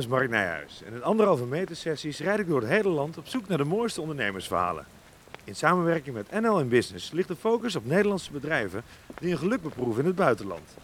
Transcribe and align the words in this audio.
is 0.00 0.06
Mark 0.06 0.30
Nijhuis 0.30 0.82
en 0.86 0.92
in 0.92 1.02
anderhalve 1.02 1.44
meter 1.44 1.76
sessies 1.76 2.18
rijd 2.18 2.38
ik 2.38 2.48
door 2.48 2.60
het 2.60 2.70
hele 2.70 2.88
land 2.88 3.18
op 3.18 3.26
zoek 3.26 3.48
naar 3.48 3.58
de 3.58 3.64
mooiste 3.64 4.00
ondernemersverhalen. 4.00 4.86
In 5.44 5.54
samenwerking 5.54 6.14
met 6.14 6.40
NL 6.40 6.64
Business 6.64 7.10
ligt 7.10 7.28
de 7.28 7.36
focus 7.36 7.76
op 7.76 7.86
Nederlandse 7.86 8.32
bedrijven 8.32 8.82
die 9.18 9.32
een 9.32 9.38
geluk 9.38 9.62
beproeven 9.62 10.00
in 10.00 10.06
het 10.06 10.16
buitenland. 10.16 10.76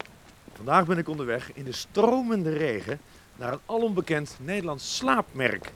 Vandaag 0.54 0.86
ben 0.86 0.98
ik 0.98 1.08
onderweg 1.08 1.52
in 1.52 1.64
de 1.64 1.72
stromende 1.72 2.52
regen 2.52 3.00
naar 3.36 3.52
een 3.52 3.60
alonbekend 3.66 4.36
Nederlands 4.40 4.96
slaapmerk. 4.96 5.72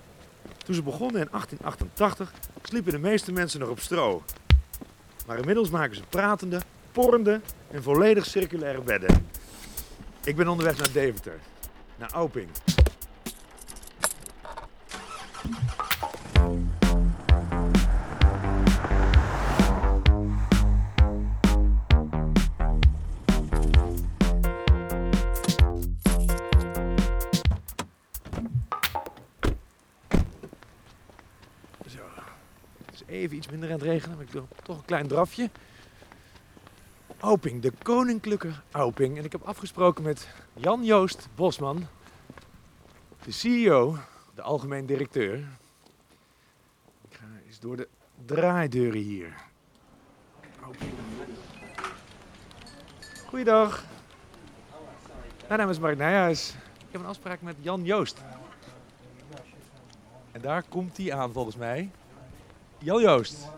Toen 0.65 0.75
ze 0.75 0.83
begonnen 0.83 1.21
in 1.21 1.29
1888 1.31 2.33
sliepen 2.63 2.93
de 2.93 2.99
meeste 2.99 3.33
mensen 3.33 3.61
nog 3.61 3.69
op 3.69 3.81
stro. 3.81 4.23
Maar 5.27 5.39
inmiddels 5.39 5.71
maken 5.71 5.97
ze 5.97 6.03
pratende, 6.09 6.61
porrende 6.93 7.41
en 7.71 7.83
volledig 7.83 8.27
circulaire 8.27 8.81
bedden. 8.81 9.29
Ik 10.25 10.37
ben 10.37 10.49
onderweg 10.49 10.79
naar 10.79 10.93
Deventer, 10.93 11.39
naar 11.99 12.13
Auping. 12.13 12.49
Even 33.07 33.37
iets 33.37 33.48
minder 33.48 33.69
aan 33.69 33.75
het 33.75 33.85
regenen, 33.85 34.17
maar 34.17 34.25
ik 34.25 34.33
doe 34.33 34.43
toch 34.62 34.77
een 34.77 34.85
klein 34.85 35.09
drafje. 35.09 35.51
Auping, 37.19 37.62
de 37.62 37.73
koninklijke 37.83 38.51
Auping. 38.71 39.19
En 39.19 39.25
ik 39.25 39.33
heb 39.33 39.43
afgesproken 39.43 40.05
met 40.05 40.29
Jan-Joost 40.55 41.29
Bosman, 41.35 41.87
de 43.25 43.33
CEO, 43.33 43.97
de 44.41 44.47
algemeen 44.47 44.87
directeur. 44.87 45.39
Ik 47.09 47.17
ga 47.17 47.25
eens 47.47 47.61
door 47.61 47.77
de 47.77 47.89
draaideuren 48.25 49.01
hier. 49.01 49.34
Goeiedag. 53.27 53.84
Mijn 55.48 55.61
naam 55.61 55.70
is 55.70 55.79
Mark 55.79 55.97
Nijhuis. 55.97 56.55
Ik 56.79 56.87
heb 56.91 57.01
een 57.01 57.06
afspraak 57.06 57.41
met 57.41 57.56
Jan 57.61 57.84
Joost. 57.84 58.23
En 60.33 60.41
daar 60.41 60.62
komt 60.69 60.97
hij 60.97 61.12
aan 61.12 61.33
volgens 61.33 61.57
mij. 61.57 61.91
Jan 62.79 63.01
Joost. 63.01 63.48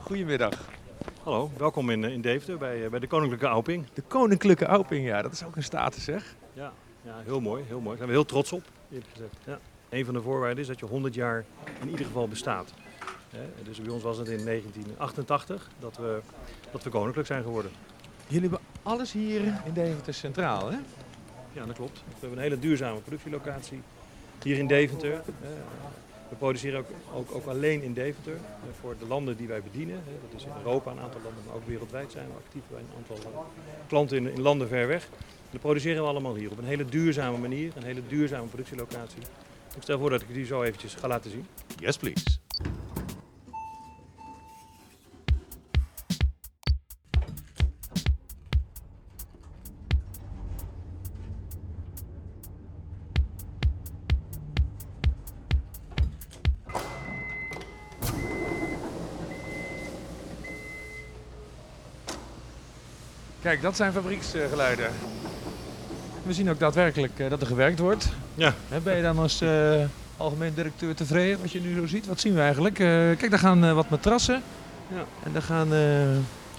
Goedemiddag. 0.00 0.68
Hallo, 1.22 1.50
welkom 1.56 1.90
in, 1.90 2.04
eh, 2.04 2.12
in 2.12 2.20
Deventer 2.20 2.58
bij, 2.58 2.84
eh, 2.84 2.90
bij 2.90 2.98
de 2.98 3.06
Koninklijke 3.06 3.46
Auping. 3.46 3.86
De 3.92 4.02
koninklijke 4.02 4.66
Auping, 4.66 5.06
ja, 5.06 5.22
dat 5.22 5.32
is 5.32 5.44
ook 5.44 5.56
een 5.56 5.62
status 5.62 6.04
zeg. 6.04 6.34
Ja, 6.52 6.72
ja, 7.02 7.20
heel 7.24 7.40
mooi, 7.40 7.64
heel 7.64 7.80
mooi. 7.80 7.88
Daar 7.88 7.96
zijn 7.96 8.08
we 8.08 8.14
heel 8.14 8.24
trots 8.24 8.52
op, 8.52 8.62
eerlijk 8.90 9.10
gezegd. 9.12 9.36
Ja. 9.44 9.58
Een 9.88 10.04
van 10.04 10.14
de 10.14 10.22
voorwaarden 10.22 10.58
is 10.58 10.66
dat 10.66 10.78
je 10.78 10.86
100 10.86 11.14
jaar 11.14 11.44
in 11.80 11.90
ieder 11.90 12.06
geval 12.06 12.28
bestaat. 12.28 12.72
Dus 13.64 13.80
bij 13.80 13.92
ons 13.92 14.02
was 14.02 14.18
het 14.18 14.28
in 14.28 14.44
1988 14.44 15.68
dat 15.78 15.96
we, 15.96 16.20
dat 16.70 16.82
we 16.82 16.90
koninklijk 16.90 17.26
zijn 17.26 17.42
geworden. 17.42 17.70
Jullie 18.26 18.48
hebben 18.48 18.68
alles 18.82 19.12
hier 19.12 19.40
in 19.40 19.72
Deventer 19.72 20.14
Centraal, 20.14 20.70
hè? 20.70 20.78
Ja, 21.52 21.66
dat 21.66 21.76
klopt. 21.76 21.98
We 21.98 22.14
hebben 22.20 22.38
een 22.38 22.44
hele 22.44 22.58
duurzame 22.58 23.00
productielocatie 23.00 23.80
hier 24.42 24.58
in 24.58 24.66
Deventer. 24.66 25.20
We 26.28 26.36
produceren 26.36 26.78
ook, 26.78 26.88
ook, 27.14 27.34
ook 27.34 27.46
alleen 27.46 27.82
in 27.82 27.92
Deventer 27.92 28.38
voor 28.80 28.94
de 28.98 29.06
landen 29.06 29.36
die 29.36 29.48
wij 29.48 29.62
bedienen. 29.62 30.02
Dat 30.30 30.40
is 30.40 30.46
in 30.46 30.52
Europa 30.64 30.90
een 30.90 31.00
aantal 31.00 31.20
landen, 31.24 31.42
maar 31.46 31.54
ook 31.54 31.66
wereldwijd 31.66 32.12
zijn 32.12 32.26
we 32.26 32.32
actief 32.44 32.62
bij 32.70 32.80
een 32.80 32.96
aantal 32.96 33.32
eh, 33.32 33.38
klanten 33.88 34.16
in, 34.16 34.32
in 34.32 34.40
landen 34.40 34.68
ver 34.68 34.86
weg. 34.86 35.08
Dat 35.50 35.60
produceren 35.60 36.02
we 36.02 36.08
allemaal 36.08 36.34
hier 36.34 36.50
op 36.50 36.58
een 36.58 36.64
hele 36.64 36.84
duurzame 36.84 37.38
manier, 37.38 37.72
een 37.76 37.84
hele 37.84 38.02
duurzame 38.08 38.46
productielocatie. 38.46 39.22
Ik 39.76 39.82
stel 39.82 39.98
voor 39.98 40.10
dat 40.10 40.22
ik 40.22 40.34
die 40.34 40.46
zo 40.46 40.62
eventjes 40.62 40.94
ga 40.94 41.08
laten 41.08 41.30
zien. 41.30 41.46
Yes, 41.78 41.96
please. 41.96 42.24
Kijk, 63.40 63.62
dat 63.62 63.76
zijn 63.76 63.92
fabrieksgeluiden. 63.92 64.90
We 66.22 66.32
zien 66.32 66.50
ook 66.50 66.58
daadwerkelijk 66.58 67.18
eh, 67.18 67.30
dat 67.30 67.40
er 67.40 67.46
gewerkt 67.46 67.78
wordt. 67.78 68.08
Ja. 68.36 68.54
Hè, 68.68 68.80
Ben 68.80 68.96
je 68.96 69.02
dan 69.02 69.18
als 69.18 69.40
eh, 69.40 69.84
algemeen 70.16 70.54
directeur 70.54 70.94
tevreden 70.94 71.40
wat 71.40 71.52
je 71.52 71.60
nu 71.60 71.74
zo 71.74 71.86
ziet? 71.86 72.06
Wat 72.06 72.20
zien 72.20 72.34
we 72.34 72.40
eigenlijk? 72.40 72.78
Eh, 72.78 72.86
kijk, 72.86 73.30
daar 73.30 73.38
gaan 73.38 73.64
eh, 73.64 73.72
wat 73.72 73.88
matrassen. 73.90 74.42
Ja. 74.94 75.04
En 75.22 75.32
daar 75.32 75.42
gaan... 75.42 75.68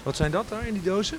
wat 0.02 0.16
zijn 0.16 0.30
dat 0.30 0.44
daar 0.48 0.66
in 0.66 0.72
die 0.72 0.82
dozen? 0.82 1.18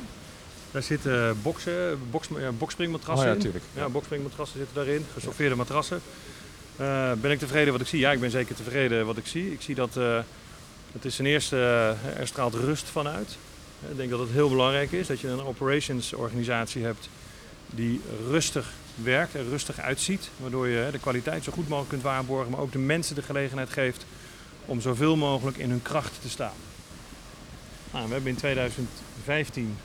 Daar 0.71 0.83
zitten 0.83 1.41
boksen, 1.41 1.99
boks, 2.11 2.27
ja, 2.39 2.51
bokspringmatrassen 2.51 3.25
Oh 3.27 3.31
ja, 3.31 3.35
in. 3.37 3.41
tuurlijk. 3.41 3.63
Ja, 3.73 3.89
bokspringmatrassen 3.89 4.57
zitten 4.57 4.75
daarin, 4.75 5.05
gesorteerde 5.13 5.55
matrassen. 5.55 6.01
Ben 7.21 7.31
ik 7.31 7.39
tevreden 7.39 7.71
wat 7.71 7.81
ik 7.81 7.87
zie? 7.87 7.99
Ja, 7.99 8.11
ik 8.11 8.19
ben 8.19 8.31
zeker 8.31 8.55
tevreden 8.55 9.05
wat 9.05 9.17
ik 9.17 9.27
zie. 9.27 9.51
Ik 9.51 9.61
zie 9.61 9.75
dat 9.75 9.97
eh, 9.97 10.19
het 10.91 11.05
is 11.05 11.15
ten 11.15 11.25
eerste, 11.25 11.57
er 12.17 12.27
straalt 12.27 12.53
rust 12.53 12.85
vanuit. 12.89 13.37
Ik 13.89 13.97
denk 13.97 14.09
dat 14.09 14.19
het 14.19 14.29
heel 14.31 14.49
belangrijk 14.49 14.91
is 14.91 15.07
dat 15.07 15.19
je 15.19 15.27
een 15.27 15.43
operations 15.43 16.13
organisatie 16.13 16.83
hebt 16.83 17.09
die 17.65 18.01
rustig 18.29 18.71
werkt 19.03 19.35
en 19.35 19.49
rustig 19.49 19.79
uitziet. 19.79 20.29
Waardoor 20.37 20.67
je 20.67 20.87
de 20.91 20.99
kwaliteit 20.99 21.43
zo 21.43 21.51
goed 21.51 21.67
mogelijk 21.67 21.89
kunt 21.89 22.03
waarborgen, 22.03 22.51
maar 22.51 22.59
ook 22.59 22.71
de 22.71 22.77
mensen 22.77 23.15
de 23.15 23.21
gelegenheid 23.21 23.69
geeft 23.69 24.05
om 24.65 24.81
zoveel 24.81 25.15
mogelijk 25.15 25.57
in 25.57 25.69
hun 25.69 25.81
kracht 25.81 26.21
te 26.21 26.29
staan. 26.29 26.53
Nou, 27.91 28.07
we 28.07 28.13
hebben 28.13 28.31
in 28.31 28.37
2015 28.37 29.77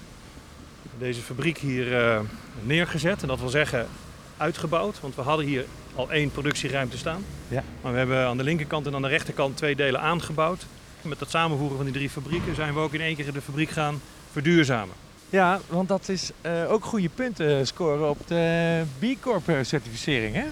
deze 0.98 1.20
fabriek 1.20 1.58
hier 1.58 2.00
eh, 2.00 2.20
neergezet. 2.62 3.22
En 3.22 3.28
dat 3.28 3.40
wil 3.40 3.48
zeggen 3.48 3.88
uitgebouwd, 4.36 5.00
want 5.00 5.14
we 5.14 5.22
hadden 5.22 5.46
hier 5.46 5.64
al 5.94 6.10
één 6.10 6.30
productieruimte 6.30 6.98
staan. 6.98 7.24
Ja. 7.48 7.62
Maar 7.80 7.92
we 7.92 7.98
hebben 7.98 8.26
aan 8.26 8.36
de 8.36 8.42
linkerkant 8.42 8.86
en 8.86 8.94
aan 8.94 9.02
de 9.02 9.08
rechterkant 9.08 9.56
twee 9.56 9.76
delen 9.76 10.00
aangebouwd. 10.00 10.66
Met 11.02 11.20
het 11.20 11.30
samenvoegen 11.30 11.76
van 11.76 11.84
die 11.84 11.94
drie 11.94 12.10
fabrieken 12.10 12.54
zijn 12.54 12.74
we 12.74 12.80
ook 12.80 12.94
in 12.94 13.00
één 13.00 13.16
keer 13.16 13.32
de 13.32 13.40
fabriek 13.40 13.70
gaan 13.70 14.00
verduurzamen. 14.32 14.94
Ja, 15.34 15.60
want 15.68 15.88
dat 15.88 16.08
is 16.08 16.30
eh, 16.40 16.72
ook 16.72 16.84
goede 16.84 17.08
punten 17.08 17.66
scoren 17.66 18.08
op 18.10 18.26
de 18.26 18.82
B 18.98 19.04
Corp 19.20 19.48
eh, 19.48 19.56
certificering, 19.62 20.34
hè? 20.34 20.44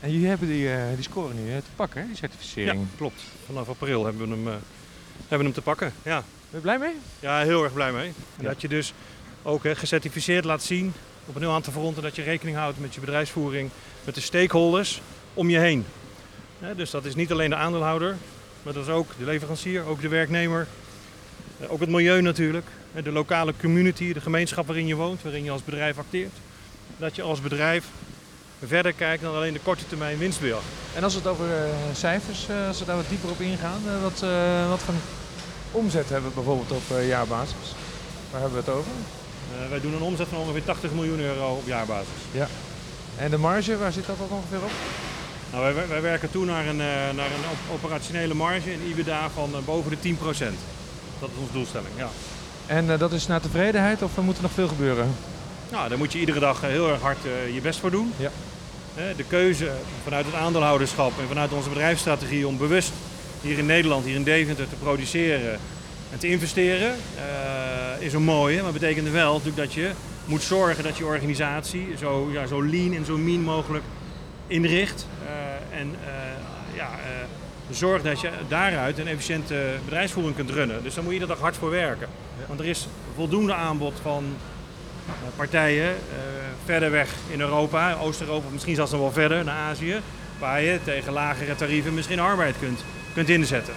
En 0.00 0.10
jullie 0.12 0.26
hebben 0.28 0.48
die, 0.48 0.72
eh, 0.72 0.82
die 0.94 1.02
score 1.02 1.34
nu 1.34 1.56
te 1.56 1.62
pakken, 1.76 2.00
hè, 2.00 2.06
die 2.06 2.14
Ja, 2.14 2.20
certificering. 2.20 2.86
klopt. 2.96 3.22
Vanaf 3.46 3.68
april 3.68 4.04
hebben 4.04 4.28
we 4.28 4.34
hem, 4.34 4.44
hebben 4.46 5.38
we 5.38 5.44
hem 5.44 5.52
te 5.52 5.62
pakken. 5.62 5.92
Ja. 6.02 6.14
Ben 6.16 6.24
je 6.50 6.58
blij 6.60 6.78
mee? 6.78 6.94
ja, 7.20 7.40
heel 7.42 7.64
erg 7.64 7.72
blij 7.72 7.92
mee. 7.92 8.06
En 8.06 8.42
Ja. 8.42 8.48
dat 8.48 8.60
je 8.60 8.68
dus 8.68 8.92
ook 9.42 9.64
eh, 9.64 9.76
gecertificeerd 9.76 10.44
laat 10.44 10.62
zien 10.62 10.92
op 11.26 11.34
een 11.34 11.42
heel 11.42 11.52
aantal 11.52 11.72
fronten 11.72 12.02
dat 12.02 12.16
je 12.16 12.22
rekening 12.22 12.56
houdt 12.56 12.80
met 12.80 12.94
je 12.94 13.00
bedrijfsvoering, 13.00 13.70
met 14.04 14.14
de 14.14 14.20
stakeholders 14.20 15.00
om 15.34 15.50
je 15.50 15.58
heen. 15.58 15.84
Hè, 16.58 16.74
dus 16.74 16.90
dat 16.90 17.04
is 17.04 17.14
niet 17.14 17.32
alleen 17.32 17.50
de 17.50 17.56
aandeelhouder, 17.56 18.16
maar 18.62 18.72
dat 18.72 18.82
is 18.86 18.92
ook 18.92 19.08
de 19.18 19.24
leverancier, 19.24 19.84
ook 19.84 20.00
de 20.00 20.08
werknemer, 20.08 20.66
ook 21.68 21.80
het 21.80 21.88
milieu 21.88 22.20
natuurlijk, 22.22 22.66
hè, 22.92 23.02
de 23.02 23.12
lokale 23.12 23.52
community, 23.60 24.12
de 24.12 24.20
gemeenschap 24.20 24.66
waarin 24.66 24.86
je 24.86 24.94
woont, 24.94 25.22
waarin 25.22 25.44
je 25.44 25.50
als 25.50 25.64
bedrijf 25.64 25.98
acteert. 25.98 26.32
Dat 26.96 27.16
je 27.16 27.22
als 27.22 27.40
bedrijf 27.40 27.84
verder 28.66 28.92
kijkt 28.92 29.22
dan 29.22 29.34
alleen 29.34 29.52
de 29.52 29.60
korte 29.62 29.86
termijn 29.88 30.18
winstbeeld. 30.18 30.62
En 30.94 31.04
als 31.04 31.12
we 31.12 31.18
het 31.18 31.28
over 31.28 31.46
eh, 31.50 31.62
cijfers, 31.94 32.48
eh, 32.48 32.66
als 32.68 32.78
we 32.78 32.84
daar 32.84 32.96
wat 32.96 33.08
dieper 33.08 33.30
op 33.30 33.40
ingaan, 33.40 33.80
eh, 33.86 34.02
wat, 34.02 34.22
eh, 34.22 34.68
wat 34.68 34.80
voor 34.80 34.94
omzet 35.70 36.08
hebben 36.08 36.28
we 36.28 36.34
bijvoorbeeld 36.34 36.70
op 36.70 36.96
eh, 36.96 37.08
jaarbasis? 37.08 37.74
Waar 38.30 38.40
hebben 38.40 38.58
we 38.64 38.70
het 38.70 38.78
over? 38.78 38.90
Eh, 39.62 39.70
wij 39.70 39.80
doen 39.80 39.94
een 39.94 40.00
omzet 40.02 40.28
van 40.28 40.38
ongeveer 40.38 40.64
80 40.64 40.90
miljoen 40.92 41.20
euro 41.20 41.52
op 41.54 41.66
jaarbasis. 41.66 42.08
En 43.16 43.30
de 43.30 43.38
marge, 43.38 43.78
waar 43.78 43.92
zit 43.92 44.06
dat 44.06 44.18
dan 44.18 44.28
ongeveer 44.38 44.62
op? 44.64 44.70
Nou, 45.52 45.74
wij, 45.74 45.88
wij 45.88 46.00
werken 46.02 46.30
toe 46.30 46.44
naar 46.44 46.66
een, 46.66 46.80
eh, 46.80 46.86
naar 47.16 47.26
een 47.26 47.46
op- 47.50 47.74
operationele 47.74 48.34
marge 48.34 48.72
in 48.72 48.80
EBITDA 48.90 49.30
van 49.30 49.50
eh, 49.54 49.58
boven 49.64 49.90
de 49.90 49.98
10%. 50.00 50.58
Dat 51.20 51.28
is 51.28 51.40
onze 51.40 51.52
doelstelling, 51.52 51.92
ja. 51.96 52.08
En 52.66 52.90
eh, 52.90 52.98
dat 52.98 53.12
is 53.12 53.26
naar 53.26 53.40
tevredenheid 53.40 54.02
of 54.02 54.16
er 54.16 54.22
moet 54.22 54.36
er 54.36 54.42
nog 54.42 54.52
veel 54.52 54.68
gebeuren? 54.68 55.14
Nou, 55.70 55.88
daar 55.88 55.98
moet 55.98 56.12
je 56.12 56.18
iedere 56.18 56.40
dag 56.40 56.62
eh, 56.62 56.68
heel 56.68 56.88
erg 56.90 57.00
hard 57.00 57.18
eh, 57.24 57.54
je 57.54 57.60
best 57.60 57.80
voor 57.80 57.90
doen. 57.90 58.12
Ja. 58.16 58.30
De 59.16 59.24
keuze 59.24 59.70
vanuit 60.02 60.26
het 60.26 60.34
aandeelhouderschap 60.34 61.12
en 61.20 61.28
vanuit 61.28 61.52
onze 61.52 61.68
bedrijfsstrategie 61.68 62.46
om 62.46 62.56
bewust 62.58 62.92
hier 63.40 63.58
in 63.58 63.66
Nederland, 63.66 64.04
hier 64.04 64.14
in 64.14 64.24
Deventer 64.24 64.68
te 64.68 64.74
produceren 64.74 65.58
en 66.12 66.18
te 66.18 66.28
investeren 66.28 66.94
eh, 67.16 68.06
is 68.06 68.12
een 68.12 68.22
mooie. 68.22 68.62
Maar 68.62 68.72
betekent 68.72 69.08
wel 69.10 69.32
natuurlijk 69.32 69.56
dat 69.56 69.72
je 69.72 69.90
moet 70.24 70.42
zorgen 70.42 70.84
dat 70.84 70.96
je 70.96 71.04
organisatie 71.04 71.88
zo, 71.98 72.28
ja, 72.32 72.46
zo 72.46 72.62
lean 72.62 72.94
en 72.94 73.04
zo 73.04 73.16
mean 73.16 73.42
mogelijk 73.42 73.84
inricht. 74.46 75.06
eh, 75.26 75.78
en 75.80 75.94
eh, 76.04 76.76
ja, 76.76 76.90
eh, 76.90 77.26
zorg 77.76 78.02
dat 78.02 78.20
je 78.20 78.30
daaruit 78.48 78.98
een 78.98 79.06
efficiënte 79.06 79.64
bedrijfsvoering 79.84 80.36
kunt 80.36 80.50
runnen. 80.50 80.82
Dus 80.82 80.94
daar 80.94 81.04
moet 81.04 81.12
je 81.12 81.18
iedere 81.18 81.32
dag 81.32 81.42
hard 81.42 81.56
voor 81.56 81.70
werken. 81.70 82.08
Want 82.46 82.60
er 82.60 82.66
is 82.66 82.86
voldoende 83.14 83.54
aanbod 83.54 83.94
van 84.02 84.24
eh, 85.06 85.12
partijen, 85.36 85.88
eh, 85.88 85.94
verder 86.64 86.90
weg 86.90 87.10
in 87.28 87.40
Europa, 87.40 87.94
Oost-Europa, 87.94 88.48
misschien 88.52 88.74
zelfs 88.74 88.90
nog 88.90 89.00
wel 89.00 89.12
verder 89.12 89.44
naar 89.44 89.70
Azië, 89.70 90.00
waar 90.38 90.62
je 90.62 90.78
tegen 90.84 91.12
lagere 91.12 91.54
tarieven 91.54 91.94
misschien 91.94 92.20
arbeid 92.20 92.54
kunt, 92.58 92.84
kunt 93.14 93.28
inzetten. 93.28 93.74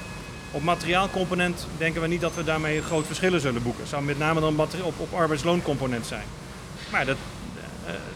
Op 0.51 0.63
materiaalcomponent 0.63 1.67
denken 1.77 2.01
we 2.01 2.07
niet 2.07 2.21
dat 2.21 2.35
we 2.35 2.43
daarmee 2.43 2.81
groot 2.81 3.05
verschillen 3.05 3.41
zullen 3.41 3.63
boeken. 3.63 3.81
Het 3.81 3.89
zou 3.89 4.03
met 4.03 4.17
name 4.17 4.39
dan 4.39 4.59
op, 4.59 4.93
op 4.97 5.13
arbeidslooncomponent 5.13 6.05
zijn. 6.05 6.23
Maar 6.91 7.05
dat, 7.05 7.17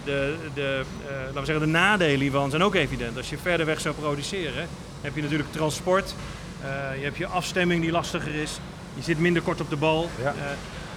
de, 0.03 0.35
de, 0.53 0.81
uh, 1.03 1.09
laten 1.09 1.39
we 1.39 1.45
zeggen, 1.45 1.65
de 1.65 1.71
nadelen 1.71 2.19
hiervan 2.19 2.49
zijn 2.49 2.63
ook 2.63 2.75
evident. 2.75 3.17
Als 3.17 3.29
je 3.29 3.37
verder 3.37 3.65
weg 3.65 3.81
zou 3.81 3.95
produceren, 3.95 4.67
heb 5.01 5.15
je 5.15 5.21
natuurlijk 5.21 5.51
transport, 5.51 6.15
uh, 6.61 6.97
je 6.97 7.03
hebt 7.03 7.17
je 7.17 7.27
afstemming 7.27 7.81
die 7.81 7.91
lastiger 7.91 8.35
is, 8.35 8.59
je 8.93 9.03
zit 9.03 9.19
minder 9.19 9.41
kort 9.41 9.61
op 9.61 9.69
de 9.69 9.75
bal. 9.75 10.09
Ja. 10.21 10.33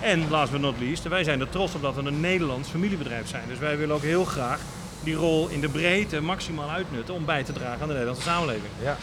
en 0.01 0.31
last 0.31 0.53
but 0.53 0.61
not 0.61 0.75
least, 0.79 1.09
wij 1.09 1.25
zijn 1.25 1.41
er 1.41 1.49
trots 1.49 1.75
op 1.75 1.83
dat 1.83 1.95
we 1.95 2.03
een 2.03 2.21
Nederlands 2.21 2.69
familiebedrijf 2.69 3.29
zijn. 3.29 3.43
Dus 3.49 3.59
wij 3.59 3.77
willen 3.79 3.95
ook 3.95 4.03
heel 4.03 4.25
graag 4.25 4.61
die 5.05 5.15
rol 5.15 5.49
in 5.49 5.61
de 5.61 5.69
breedte 5.69 6.21
maximaal 6.21 6.71
uitnutten 6.71 7.15
om 7.15 7.25
bij 7.25 7.45
te 7.45 7.53
dragen 7.53 7.81
aan 7.81 7.87
de 7.87 7.93
Nederlandse 7.93 8.23
samenleving. 8.23 8.73
Ja. 8.83 8.97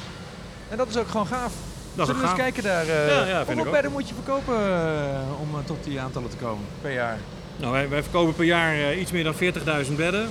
En 0.69 0.77
dat 0.77 0.87
is 0.87 0.97
ook 0.97 1.07
gewoon 1.07 1.27
gaaf. 1.27 1.53
Dat 1.95 2.05
Zullen 2.05 2.21
we 2.21 2.27
eens 2.27 2.37
kijken 2.37 2.63
daar? 2.63 2.85
Uh, 2.85 3.07
ja, 3.07 3.25
ja, 3.25 3.45
hoeveel 3.45 3.71
bedden 3.71 3.91
moet 3.91 4.09
je 4.09 4.13
verkopen 4.13 4.55
uh, 4.55 5.39
om 5.39 5.49
uh, 5.55 5.65
tot 5.65 5.83
die 5.83 5.99
aantallen 5.99 6.29
te 6.29 6.37
komen 6.37 6.65
per 6.81 6.91
jaar? 6.91 7.17
Nou, 7.57 7.71
wij, 7.71 7.89
wij 7.89 8.03
verkopen 8.03 8.35
per 8.35 8.45
jaar 8.45 8.95
iets 8.95 9.11
meer 9.11 9.23
dan 9.23 9.33
40.000 9.35 9.93
bedden. 9.95 10.29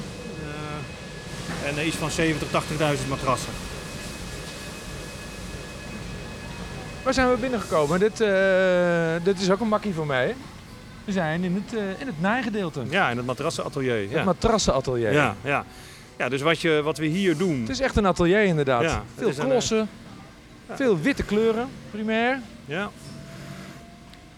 en 1.65 1.87
iets 1.87 1.97
van 1.97 2.11
70.000, 2.11 2.15
80.000 3.03 3.09
matrassen. 3.09 3.53
Waar 7.03 7.15
zijn 7.15 7.31
we 7.31 7.37
binnengekomen? 7.37 7.99
Dit, 7.99 8.17
dit 9.25 9.41
is 9.41 9.51
ook 9.51 9.61
een 9.61 9.69
makkie 9.69 9.95
voor 9.95 10.07
mij. 10.07 10.35
We 11.05 11.13
zijn 11.13 11.45
in 11.45 11.55
het, 11.55 11.73
in 11.99 12.07
het 12.07 12.21
naaigedeelte. 12.21 12.83
Ja, 12.89 13.11
in 13.11 13.17
het 13.17 13.27
matrassenatelier. 13.27 14.01
Het 14.01 14.11
ja. 14.11 14.25
matrassenatelier. 14.25 15.13
Ja, 15.13 15.35
ja. 15.43 15.65
ja 16.17 16.29
dus 16.29 16.43
wat, 16.43 16.61
je, 16.61 16.81
wat 16.83 16.99
we 16.99 17.07
hier 17.07 17.37
doen... 17.37 17.61
Het 17.61 17.69
is 17.69 17.81
echt 17.81 17.97
een 17.97 18.07
atelier 18.07 18.43
inderdaad. 18.43 18.83
Ja, 18.83 19.03
Veel 19.17 19.33
klossen. 19.33 19.89
Veel 20.75 21.01
witte 21.01 21.23
kleuren, 21.23 21.69
primair. 21.91 22.41
Ja. 22.65 22.91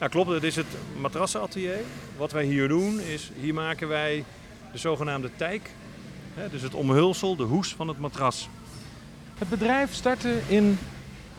Ja, 0.01 0.09
klopt. 0.09 0.31
Het 0.31 0.43
is 0.43 0.57
het 0.57 0.67
matrassenatelier. 1.01 1.79
Wat 2.17 2.33
wij 2.33 2.45
hier 2.45 2.69
doen 2.69 3.01
is, 3.01 3.31
hier 3.41 3.55
maken 3.55 3.89
wij 3.89 4.25
de 4.73 4.79
zogenaamde 4.79 5.31
tijk. 5.37 5.71
Hè, 6.35 6.49
dus 6.49 6.63
het 6.63 6.75
omhulsel, 6.75 7.37
de 7.37 7.43
hoes 7.43 7.75
van 7.75 7.89
het 7.89 7.99
matras. 7.99 8.49
Het 9.39 9.49
bedrijf 9.49 9.95
startte 9.95 10.29
in 10.29 10.79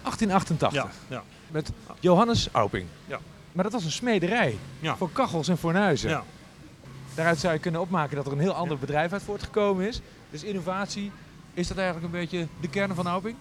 1888 0.01 0.73
ja, 0.73 0.89
ja. 1.07 1.23
met 1.51 1.71
Johannes 2.00 2.50
Auping. 2.51 2.88
Ja. 3.06 3.19
Maar 3.51 3.63
dat 3.63 3.73
was 3.73 3.83
een 3.83 3.91
smederij 3.91 4.57
ja. 4.79 4.95
voor 4.95 5.11
kachels 5.11 5.47
en 5.47 5.57
fornuizen. 5.57 6.09
Ja. 6.09 6.23
Daaruit 7.15 7.39
zou 7.39 7.53
je 7.53 7.59
kunnen 7.59 7.81
opmaken 7.81 8.15
dat 8.15 8.25
er 8.25 8.31
een 8.31 8.39
heel 8.39 8.53
ander 8.53 8.77
bedrijf 8.77 9.11
uit 9.11 9.23
voortgekomen 9.23 9.88
is. 9.88 10.01
Dus 10.29 10.44
innovatie, 10.44 11.11
is 11.53 11.67
dat 11.67 11.77
eigenlijk 11.77 12.06
een 12.06 12.19
beetje 12.19 12.47
de 12.61 12.69
kern 12.69 12.95
van 12.95 13.07
Auping? 13.07 13.35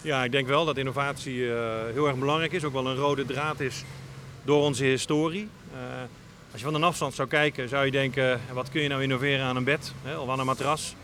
Ja, 0.00 0.24
ik 0.24 0.32
denk 0.32 0.46
wel 0.46 0.64
dat 0.64 0.76
innovatie 0.76 1.34
uh, 1.34 1.52
heel 1.92 2.06
erg 2.06 2.16
belangrijk 2.16 2.52
is. 2.52 2.64
Ook 2.64 2.72
wel 2.72 2.86
een 2.86 2.96
rode 2.96 3.24
draad 3.24 3.60
is 3.60 3.84
door 4.48 4.62
onze 4.62 4.84
historie. 4.84 5.48
Uh, 5.72 5.78
als 6.52 6.60
je 6.60 6.66
van 6.66 6.74
een 6.74 6.82
afstand 6.82 7.14
zou 7.14 7.28
kijken, 7.28 7.68
zou 7.68 7.84
je 7.84 7.90
denken: 7.90 8.40
wat 8.52 8.70
kun 8.70 8.82
je 8.82 8.88
nou 8.88 9.02
innoveren 9.02 9.46
aan 9.46 9.56
een 9.56 9.64
bed 9.64 9.92
hè, 10.02 10.16
of 10.16 10.28
aan 10.28 10.38
een 10.38 10.46
matras? 10.46 10.94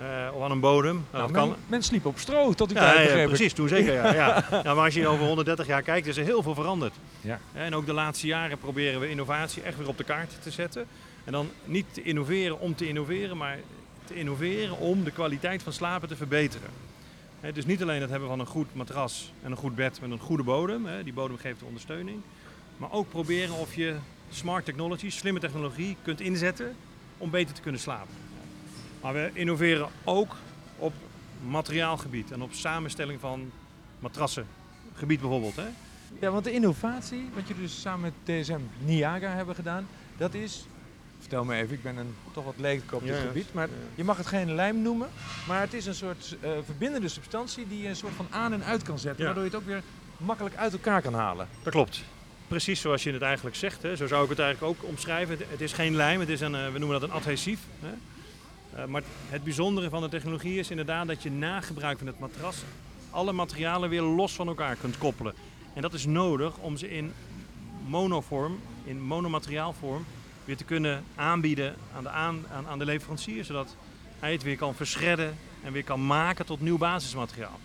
Uh, 0.00 0.34
of 0.34 0.42
aan 0.42 0.50
een 0.50 0.60
bodem. 0.60 1.06
Nou, 1.12 1.32
nou, 1.32 1.48
men, 1.48 1.58
men, 1.66 1.82
sliep 1.82 2.06
op 2.06 2.18
stro 2.18 2.52
tot 2.52 2.68
die 2.68 2.78
ja, 2.78 2.92
tijd. 2.92 3.10
Ja, 3.10 3.26
precies, 3.26 3.52
toen 3.52 3.68
zeker. 3.68 3.92
Ja, 3.92 4.14
ja. 4.14 4.44
ja, 4.64 4.74
maar 4.74 4.84
als 4.84 4.94
je 4.94 5.08
over 5.08 5.26
130 5.26 5.66
jaar 5.66 5.82
kijkt, 5.82 6.06
is 6.06 6.16
er 6.16 6.24
heel 6.24 6.42
veel 6.42 6.54
veranderd. 6.54 6.94
Ja. 7.20 7.40
En 7.52 7.74
ook 7.74 7.86
de 7.86 7.92
laatste 7.92 8.26
jaren 8.26 8.58
proberen 8.58 9.00
we 9.00 9.10
innovatie 9.10 9.62
echt 9.62 9.76
weer 9.78 9.88
op 9.88 9.96
de 9.96 10.04
kaart 10.04 10.32
te 10.42 10.50
zetten. 10.50 10.86
En 11.24 11.32
dan 11.32 11.50
niet 11.64 11.86
te 11.90 12.02
innoveren 12.02 12.60
om 12.60 12.74
te 12.74 12.88
innoveren, 12.88 13.36
maar 13.36 13.58
te 14.04 14.14
innoveren 14.14 14.78
om 14.78 15.04
de 15.04 15.10
kwaliteit 15.10 15.62
van 15.62 15.72
slapen 15.72 16.08
te 16.08 16.16
verbeteren 16.16 16.70
dus 17.52 17.66
niet 17.66 17.82
alleen 17.82 18.00
het 18.00 18.10
hebben 18.10 18.28
van 18.28 18.40
een 18.40 18.46
goed 18.46 18.74
matras 18.74 19.32
en 19.42 19.50
een 19.50 19.56
goed 19.56 19.74
bed 19.74 20.00
met 20.00 20.10
een 20.10 20.18
goede 20.18 20.42
bodem. 20.42 20.86
die 21.04 21.12
bodem 21.12 21.36
geeft 21.36 21.58
de 21.58 21.64
ondersteuning. 21.64 22.20
Maar 22.78 22.92
ook 22.92 23.08
proberen 23.08 23.54
of 23.54 23.74
je 23.74 23.96
smart 24.30 24.64
technology, 24.64 25.10
slimme 25.10 25.40
technologie, 25.40 25.96
kunt 26.02 26.20
inzetten 26.20 26.76
om 27.18 27.30
beter 27.30 27.54
te 27.54 27.60
kunnen 27.60 27.80
slapen. 27.80 28.14
Maar 29.00 29.12
we 29.12 29.30
innoveren 29.32 29.88
ook 30.04 30.36
op 30.76 30.92
materiaalgebied 31.48 32.30
en 32.30 32.42
op 32.42 32.52
samenstelling 32.52 33.20
van 33.20 33.50
matrassengebied 33.98 35.20
bijvoorbeeld. 35.20 35.54
Ja, 36.20 36.30
want 36.30 36.44
de 36.44 36.52
innovatie, 36.52 37.28
wat 37.34 37.48
jullie 37.48 37.62
dus 37.62 37.80
samen 37.80 38.00
met 38.00 38.42
DSM 38.42 38.60
Niaga 38.84 39.28
hebben 39.28 39.54
gedaan, 39.54 39.86
dat 40.16 40.34
is 40.34 40.66
Vertel 41.20 41.44
me 41.44 41.54
even, 41.54 41.74
ik 41.74 41.82
ben 41.82 41.96
een, 41.96 42.14
toch 42.32 42.44
wat 42.44 42.54
leek 42.56 42.92
op 42.92 43.04
dit 43.04 43.16
gebied. 43.16 43.52
Maar 43.54 43.68
je 43.94 44.04
mag 44.04 44.16
het 44.16 44.26
geen 44.26 44.54
lijm 44.54 44.82
noemen, 44.82 45.08
maar 45.46 45.60
het 45.60 45.74
is 45.74 45.86
een 45.86 45.94
soort 45.94 46.36
uh, 46.44 46.50
verbindende 46.64 47.08
substantie 47.08 47.68
die 47.68 47.82
je 47.82 47.88
een 47.88 47.96
soort 47.96 48.14
van 48.14 48.26
aan 48.30 48.52
en 48.52 48.64
uit 48.64 48.82
kan 48.82 48.98
zetten. 48.98 49.24
Waardoor 49.24 49.44
je 49.44 49.50
het 49.50 49.58
ook 49.58 49.66
weer 49.66 49.82
makkelijk 50.16 50.56
uit 50.56 50.72
elkaar 50.72 51.02
kan 51.02 51.14
halen. 51.14 51.48
Dat 51.62 51.72
klopt. 51.72 52.04
Precies 52.48 52.80
zoals 52.80 53.02
je 53.02 53.12
het 53.12 53.22
eigenlijk 53.22 53.56
zegt. 53.56 53.82
Hè. 53.82 53.96
Zo 53.96 54.06
zou 54.06 54.24
ik 54.24 54.30
het 54.30 54.38
eigenlijk 54.38 54.72
ook 54.72 54.88
omschrijven. 54.88 55.38
Het, 55.48 55.60
is 55.60 55.72
geen 55.72 55.96
lijm, 55.96 56.20
het 56.20 56.28
is 56.28 56.40
een, 56.40 56.54
uh, 56.54 56.72
we 56.72 56.78
noemen 56.78 57.00
dat 57.00 57.08
een 57.08 57.14
adhesief. 57.14 57.60
Hè. 57.80 57.92
Uh, 58.78 58.84
maar 58.84 59.02
het 59.28 59.44
bijzondere 59.44 59.88
van 59.88 60.00
de 60.02 60.08
technologie 60.08 60.58
is 60.58 60.70
inderdaad 60.70 61.06
dat 61.06 61.22
je 61.22 61.30
na 61.30 61.60
gebruik 61.60 61.98
van 61.98 62.06
het 62.06 62.18
matras 62.18 62.62
alle 63.10 63.32
materialen 63.32 63.90
weer 63.90 64.02
los 64.02 64.32
van 64.32 64.48
elkaar 64.48 64.76
kunt 64.76 64.98
koppelen. 64.98 65.34
En 65.74 65.82
dat 65.82 65.92
is 65.92 66.06
nodig 66.06 66.56
om 66.56 66.76
ze 66.76 66.90
in 66.90 67.12
monovorm, 67.86 68.58
in 68.84 69.02
monomateriaalvorm, 69.02 70.04
weer 70.44 70.56
te 70.56 70.64
kunnen 70.64 71.04
aanbieden 71.14 71.76
aan 71.96 72.02
de, 72.02 72.08
aan, 72.08 72.46
aan, 72.68 72.78
de 72.78 72.84
leverancier, 72.84 73.44
zodat 73.44 73.76
hij 74.18 74.32
het 74.32 74.42
weer 74.42 74.56
kan 74.56 74.74
verschredden 74.74 75.36
en 75.62 75.72
weer 75.72 75.84
kan 75.84 76.06
maken 76.06 76.46
tot 76.46 76.60
nieuw 76.60 76.78
basismateriaal. 76.78 77.58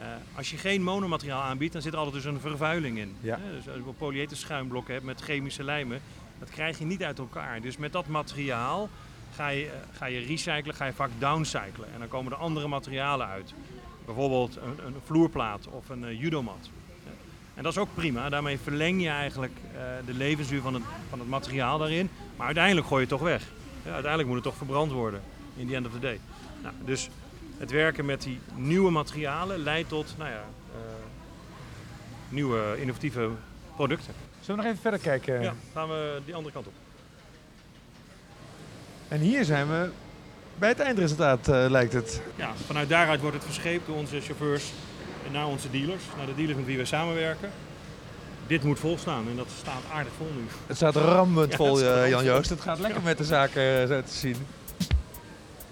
Uh, 0.00 0.06
als 0.34 0.50
je 0.50 0.56
geen 0.56 0.82
monomateriaal 0.82 1.42
aanbiedt, 1.42 1.72
dan 1.72 1.82
zit 1.82 1.92
er 1.92 1.98
altijd 1.98 2.22
dus 2.22 2.32
een 2.32 2.40
vervuiling 2.40 2.98
in. 2.98 3.16
Ja. 3.20 3.38
dus 3.56 3.68
als 3.68 3.76
je 3.76 3.92
polyether 3.98 4.36
schuimblokken 4.36 4.94
hebt 4.94 5.06
met 5.06 5.20
chemische 5.20 5.64
lijmen, 5.64 6.00
dat 6.38 6.50
krijg 6.50 6.78
je 6.78 6.84
niet 6.84 7.02
uit 7.02 7.18
elkaar. 7.18 7.60
Dus 7.60 7.76
met 7.76 7.92
dat 7.92 8.06
materiaal 8.06 8.88
ga 9.34 9.48
je, 9.48 9.64
uh, 9.64 9.70
ga 9.92 10.06
je 10.06 10.18
recyclen, 10.20 10.74
ga 10.74 10.84
je 10.84 10.92
vaak 10.92 11.10
downcyclen. 11.18 11.92
En 11.92 11.98
dan 11.98 12.08
komen 12.08 12.32
er 12.32 12.38
andere 12.38 12.68
materialen 12.68 13.26
uit. 13.26 13.54
Bijvoorbeeld 14.04 14.56
een, 14.56 14.86
een 14.86 14.94
vloerplaat 15.04 15.66
of 15.66 15.88
een 15.88 16.16
judomat. 16.16 16.70
En 17.54 17.62
dat 17.62 17.72
is 17.72 17.78
ook 17.78 17.94
prima. 17.94 18.28
Daarmee 18.28 18.58
verleng 18.58 19.02
je 19.02 19.08
eigenlijk 19.08 19.52
de 20.06 20.14
levensduur 20.14 20.60
van 20.60 20.74
het, 20.74 20.82
van 21.08 21.18
het 21.18 21.28
materiaal 21.28 21.78
daarin. 21.78 22.10
Maar 22.36 22.46
uiteindelijk 22.46 22.86
gooi 22.86 23.02
je 23.02 23.08
het 23.08 23.18
toch 23.18 23.28
weg. 23.28 23.42
Ja, 23.84 23.90
uiteindelijk 23.90 24.26
moet 24.26 24.36
het 24.36 24.46
toch 24.46 24.56
verbrand 24.56 24.92
worden. 24.92 25.22
In 25.56 25.68
the 25.68 25.74
end 25.74 25.86
of 25.86 25.92
the 25.92 25.98
day. 25.98 26.20
Nou, 26.62 26.74
dus 26.84 27.08
het 27.60 27.70
werken 27.70 28.04
met 28.04 28.22
die 28.22 28.38
nieuwe 28.54 28.90
materialen 28.90 29.58
leidt 29.58 29.88
tot 29.88 30.14
nou 30.18 30.30
ja, 30.30 30.44
uh, 30.74 30.80
nieuwe 32.28 32.76
innovatieve 32.78 33.28
producten. 33.76 34.14
Zullen 34.40 34.56
we 34.56 34.56
nog 34.56 34.64
even 34.64 34.82
verder 34.82 35.00
kijken? 35.00 35.42
Ja, 35.42 35.54
gaan 35.74 35.88
we 35.88 36.20
die 36.24 36.34
andere 36.34 36.54
kant 36.54 36.66
op. 36.66 36.72
En 39.08 39.20
hier 39.20 39.44
zijn 39.44 39.68
we 39.68 39.90
bij 40.58 40.68
het 40.68 40.78
eindresultaat, 40.78 41.48
uh, 41.48 41.66
lijkt 41.68 41.92
het. 41.92 42.20
Ja, 42.36 42.52
vanuit 42.66 42.88
daaruit 42.88 43.20
wordt 43.20 43.36
het 43.36 43.44
verscheept 43.44 43.86
door 43.86 43.96
onze 43.96 44.20
chauffeurs 44.20 44.72
naar 45.32 45.46
onze 45.46 45.70
dealers, 45.70 46.02
naar 46.16 46.26
de 46.26 46.34
dealers 46.34 46.56
met 46.56 46.66
wie 46.66 46.76
we 46.76 46.84
samenwerken. 46.84 47.50
Dit 48.46 48.62
moet 48.64 48.78
volstaan 48.78 49.28
en 49.28 49.36
dat 49.36 49.46
staat 49.58 49.82
aardig 49.92 50.12
vol 50.16 50.30
nu. 50.36 50.44
Het 50.66 50.76
staat 50.76 50.96
rammend 50.96 51.54
vol, 51.54 51.80
ja, 51.80 52.08
Jan 52.08 52.24
Joost. 52.24 52.50
Het 52.50 52.60
gaat 52.60 52.78
lekker 52.78 53.02
met 53.02 53.18
de 53.18 53.24
zaken 53.24 53.82
eh, 53.82 53.88
zo 53.88 54.02
te 54.02 54.12
zien. 54.12 54.36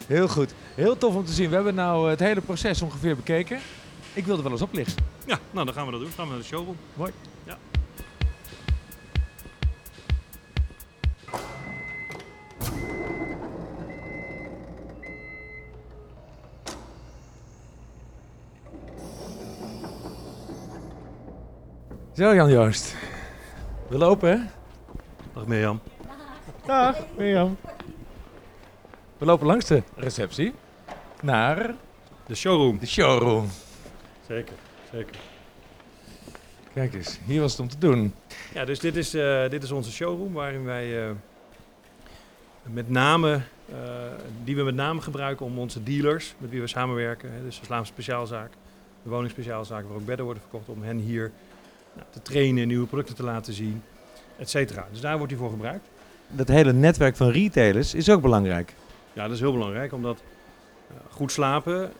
Heel 0.06 0.28
goed. 0.28 0.52
Heel 0.78 0.96
tof 0.96 1.14
om 1.14 1.24
te 1.24 1.32
zien. 1.32 1.48
We 1.48 1.54
hebben 1.54 1.74
nou 1.74 2.10
het 2.10 2.20
hele 2.20 2.40
proces 2.40 2.82
ongeveer 2.82 3.16
bekeken. 3.16 3.58
Ik 4.12 4.26
wilde 4.26 4.42
wel 4.42 4.52
eens 4.52 4.62
oplichten. 4.62 5.04
Ja, 5.26 5.38
nou 5.50 5.66
dan 5.66 5.74
gaan 5.74 5.84
we 5.84 5.90
dat 5.90 6.00
doen. 6.00 6.10
Dan 6.16 6.18
gaan 6.18 6.26
we 6.26 6.30
naar 6.30 6.40
de 6.40 6.46
showroom. 6.46 6.76
Mooi. 6.94 7.12
Ja. 7.44 7.58
Zo 22.14 22.34
Jan 22.34 22.50
Joost. 22.50 22.94
We 23.88 23.98
lopen 23.98 24.30
hè? 24.30 24.44
Dag 25.32 25.46
Mirjam. 25.46 25.80
Dag 26.66 26.96
Mirjam. 27.16 27.56
We 29.18 29.24
lopen 29.24 29.46
langs 29.46 29.66
de 29.66 29.82
receptie 29.96 30.54
naar... 31.22 31.74
De 32.26 32.34
showroom. 32.34 32.78
De 32.78 32.86
showroom. 32.86 33.48
Zeker, 34.26 34.54
zeker. 34.92 35.16
Kijk 36.74 36.94
eens, 36.94 37.18
hier 37.24 37.40
was 37.40 37.50
het 37.50 37.60
om 37.60 37.68
te 37.68 37.78
doen. 37.78 38.14
Ja, 38.54 38.64
dus 38.64 38.78
dit 38.78 38.96
is, 38.96 39.14
uh, 39.14 39.48
dit 39.48 39.62
is 39.62 39.70
onze 39.70 39.92
showroom 39.92 40.32
waarin 40.32 40.64
wij 40.64 41.08
uh, 41.08 41.10
met 42.62 42.90
name, 42.90 43.40
uh, 43.70 43.76
die 44.44 44.56
we 44.56 44.62
met 44.62 44.74
name 44.74 45.00
gebruiken 45.00 45.46
om 45.46 45.58
onze 45.58 45.82
dealers 45.82 46.34
met 46.38 46.50
wie 46.50 46.60
we 46.60 46.66
samenwerken, 46.66 47.32
hè, 47.32 47.42
dus 47.42 47.60
de 47.60 47.66
Vlaamse 47.66 47.92
Speciaalzaak, 47.92 48.50
de 49.02 49.10
Woningspeciaalzaak 49.10 49.84
waar 49.86 49.96
ook 49.96 50.06
bedden 50.06 50.24
worden 50.24 50.42
verkocht, 50.42 50.68
om 50.68 50.82
hen 50.82 50.98
hier 50.98 51.32
te 52.10 52.22
trainen, 52.22 52.68
nieuwe 52.68 52.86
producten 52.86 53.14
te 53.14 53.22
laten 53.22 53.52
zien, 53.52 53.82
et 54.36 54.50
cetera. 54.50 54.86
Dus 54.90 55.00
daar 55.00 55.16
wordt 55.16 55.32
hij 55.32 55.40
voor 55.40 55.50
gebruikt. 55.50 55.88
Dat 56.26 56.48
hele 56.48 56.72
netwerk 56.72 57.16
van 57.16 57.30
retailers 57.30 57.94
is 57.94 58.10
ook 58.10 58.22
belangrijk. 58.22 58.74
Ja, 59.12 59.22
dat 59.22 59.32
is 59.32 59.40
heel 59.40 59.52
belangrijk, 59.52 59.92
omdat 59.92 60.22
goed 61.10 61.32
slapen 61.32 61.92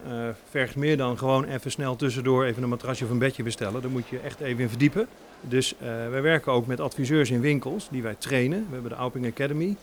vergt 0.50 0.76
meer 0.76 0.96
dan 0.96 1.18
gewoon 1.18 1.44
even 1.44 1.70
snel 1.70 1.96
tussendoor 1.96 2.44
even 2.44 2.62
een 2.62 2.68
matrasje 2.68 3.04
of 3.04 3.10
een 3.10 3.18
bedje 3.18 3.42
bestellen. 3.42 3.82
Daar 3.82 3.90
moet 3.90 4.08
je 4.08 4.18
echt 4.18 4.40
even 4.40 4.62
in 4.62 4.68
verdiepen. 4.68 5.08
Dus 5.40 5.74
wij 6.10 6.22
werken 6.22 6.52
ook 6.52 6.66
met 6.66 6.80
adviseurs 6.80 7.30
in 7.30 7.40
winkels 7.40 7.88
die 7.90 8.02
wij 8.02 8.14
trainen. 8.18 8.66
We 8.66 8.72
hebben 8.72 8.90
de 8.90 8.96
Auping 8.96 9.26
Academy. 9.26 9.76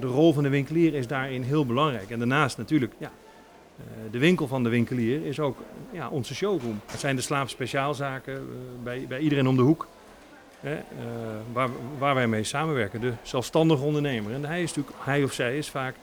de 0.00 0.06
rol 0.06 0.32
van 0.32 0.42
de 0.42 0.48
winkelier 0.48 0.94
is 0.94 1.06
daarin 1.06 1.42
heel 1.42 1.66
belangrijk. 1.66 2.10
En 2.10 2.18
daarnaast 2.18 2.56
natuurlijk, 2.56 2.92
ja, 2.98 3.10
de 4.10 4.18
winkel 4.18 4.46
van 4.46 4.62
de 4.62 4.68
winkelier 4.68 5.26
is 5.26 5.40
ook 5.40 5.58
ja, 5.90 6.08
onze 6.08 6.34
showroom. 6.34 6.80
Het 6.86 7.00
zijn 7.00 7.16
de 7.16 7.22
slaapspeciaalzaken 7.22 8.48
bij, 8.82 9.04
bij 9.08 9.18
iedereen 9.18 9.48
om 9.48 9.56
de 9.56 9.62
hoek. 9.62 9.88
Waar, 11.52 11.68
waar 11.98 12.14
wij 12.14 12.28
mee 12.28 12.44
samenwerken, 12.44 13.00
de 13.00 13.12
zelfstandige 13.22 13.84
ondernemer. 13.84 14.32
En 14.32 14.44
hij, 14.44 14.62
is 14.62 14.74
natuurlijk, 14.74 15.04
hij 15.04 15.24
of 15.24 15.32
zij 15.32 15.58
is 15.58 15.70
vaak 15.70 15.94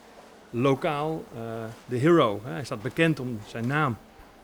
lokaal 0.49 1.23
uh, 1.33 1.41
de 1.85 1.97
hero. 1.97 2.41
Hè. 2.43 2.51
Hij 2.51 2.63
staat 2.63 2.81
bekend 2.81 3.19
om 3.19 3.39
zijn 3.47 3.67
naam. 3.67 3.97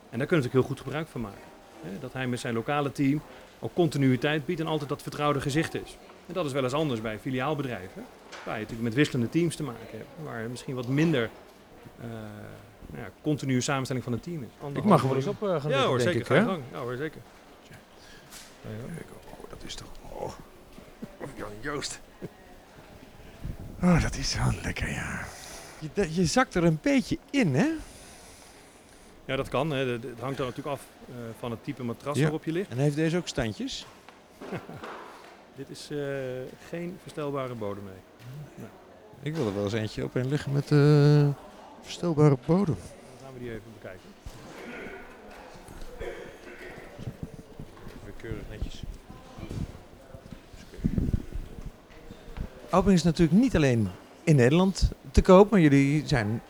En 0.09 0.17
daar 0.17 0.27
kunnen 0.27 0.27
we 0.27 0.35
natuurlijk 0.35 0.53
heel 0.53 0.75
goed 0.75 0.79
gebruik 0.79 1.07
van 1.07 1.21
maken. 1.21 1.39
Hè. 1.81 1.99
Dat 1.99 2.13
hij 2.13 2.27
met 2.27 2.39
zijn 2.39 2.53
lokale 2.53 2.91
team 2.91 3.21
ook 3.59 3.73
continuïteit 3.73 4.45
biedt 4.45 4.59
en 4.59 4.67
altijd 4.67 4.89
dat 4.89 5.01
vertrouwde 5.01 5.41
gezicht 5.41 5.73
is. 5.73 5.97
En 6.27 6.33
dat 6.33 6.45
is 6.45 6.51
wel 6.51 6.63
eens 6.63 6.73
anders 6.73 7.01
bij 7.01 7.19
filiaalbedrijven, 7.19 8.05
waar 8.43 8.53
je 8.53 8.61
natuurlijk 8.61 8.87
met 8.87 8.93
wisselende 8.93 9.29
teams 9.29 9.55
te 9.55 9.63
maken 9.63 9.97
hebt. 9.97 10.09
Waar 10.23 10.49
misschien 10.49 10.75
wat 10.75 10.87
minder 10.87 11.29
uh, 11.99 12.05
nou 12.87 13.03
ja, 13.03 13.09
continue 13.21 13.61
samenstelling 13.61 14.03
van 14.03 14.13
een 14.13 14.19
team 14.19 14.43
is. 14.43 14.77
ik 14.77 14.83
mag 14.83 15.01
er 15.01 15.07
wel 15.07 15.15
eens 15.15 15.27
op 15.27 15.43
uh, 15.43 15.61
gaan 15.61 15.71
ja, 15.71 15.85
hoor, 15.85 15.97
denk 15.97 16.09
zeker, 16.09 16.35
ik. 16.35 16.59
Ja 16.71 16.79
hoor, 16.79 16.95
zeker. 16.95 17.21
Ja. 17.69 17.75
Oh, 19.29 19.49
dat 19.49 19.63
is 19.65 19.75
toch... 19.75 19.87
Oh, 20.09 20.31
Jan 21.35 21.47
Joost. 21.61 21.99
Oh, 23.81 24.01
dat 24.01 24.15
is 24.15 24.35
wel 24.35 24.51
lekker, 24.63 24.89
ja. 24.89 25.25
Je, 25.93 26.13
je 26.13 26.25
zakt 26.25 26.55
er 26.55 26.63
een 26.63 26.79
beetje 26.81 27.17
in, 27.29 27.55
hè? 27.55 27.67
Ja, 29.25 29.35
dat 29.35 29.49
kan. 29.49 29.71
Hè. 29.71 29.85
Het 29.85 30.19
hangt 30.19 30.39
er 30.39 30.45
natuurlijk 30.45 30.67
af 30.75 30.87
uh, 31.09 31.15
van 31.39 31.51
het 31.51 31.63
type 31.63 31.83
matras 31.83 32.19
waarop 32.19 32.43
je 32.43 32.51
ligt. 32.51 32.69
En 32.69 32.77
heeft 32.77 32.95
deze 32.95 33.17
ook 33.17 33.27
standjes? 33.27 33.85
Dit 35.55 35.69
is 35.69 35.87
uh, 35.91 35.99
geen 36.69 36.97
verstelbare 37.01 37.53
bodem 37.53 37.83
mee. 37.83 37.93
Nee. 38.55 38.67
Ik 39.21 39.35
wil 39.35 39.47
er 39.47 39.53
wel 39.55 39.63
eens 39.63 39.73
eentje 39.73 40.03
op 40.03 40.15
een 40.15 40.27
liggen 40.27 40.51
met 40.51 40.71
uh, 40.71 41.29
verstelbare 41.81 42.37
bodem. 42.45 42.75
Dan 42.75 43.23
gaan 43.23 43.33
we 43.33 43.39
die 43.39 43.49
even 43.49 43.71
bekijken. 43.73 44.09
Weer 48.03 48.13
keurig 48.17 48.43
netjes. 48.49 48.83
Auping 52.69 52.95
is 52.95 53.03
natuurlijk 53.03 53.39
niet 53.39 53.55
alleen 53.55 53.89
in 54.23 54.35
Nederland 54.35 54.91
te 55.15 55.21
koop, 55.21 55.49
maar 55.49 55.59
jullie 55.59 56.03
zijn 56.05 56.41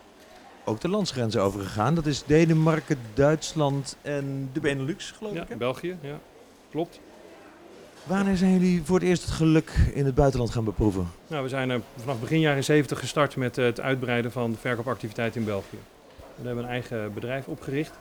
ook 0.64 0.82
de 0.82 0.90
landsgrenzen 0.90 1.42
overgegaan. 1.42 1.96
Dat 1.96 2.06
is 2.06 2.24
Denemarken, 2.24 2.98
Duitsland 3.14 3.98
en 4.02 4.50
de 4.54 4.60
Benelux, 4.60 5.12
geloof 5.12 5.34
ja, 5.34 5.42
ik. 5.42 5.50
Ja, 5.50 5.56
België, 5.56 5.98
ja. 6.02 6.20
Klopt. 6.72 7.00
Wanneer 8.04 8.38
zijn 8.38 8.52
jullie 8.52 8.84
voor 8.84 9.00
het 9.00 9.08
eerst 9.08 9.22
het 9.22 9.32
geluk 9.32 9.72
in 9.94 10.06
het 10.06 10.16
buitenland 10.16 10.52
gaan 10.52 10.64
beproeven? 10.64 11.08
Nou, 11.28 11.44
we 11.44 11.50
zijn 11.50 11.70
er 11.70 11.82
vanaf 11.96 12.20
begin 12.20 12.40
jaren 12.40 12.64
70 12.64 13.00
gestart 13.00 13.36
met 13.36 13.56
het 13.56 13.80
uitbreiden 13.80 14.32
van 14.32 14.52
de 14.52 14.58
verkoopactiviteit 14.58 15.36
in 15.36 15.46
België. 15.46 15.78
We 16.36 16.46
hebben 16.48 16.64
een 16.64 16.70
eigen 16.70 17.14
bedrijf 17.14 17.48
opgericht. 17.48 17.94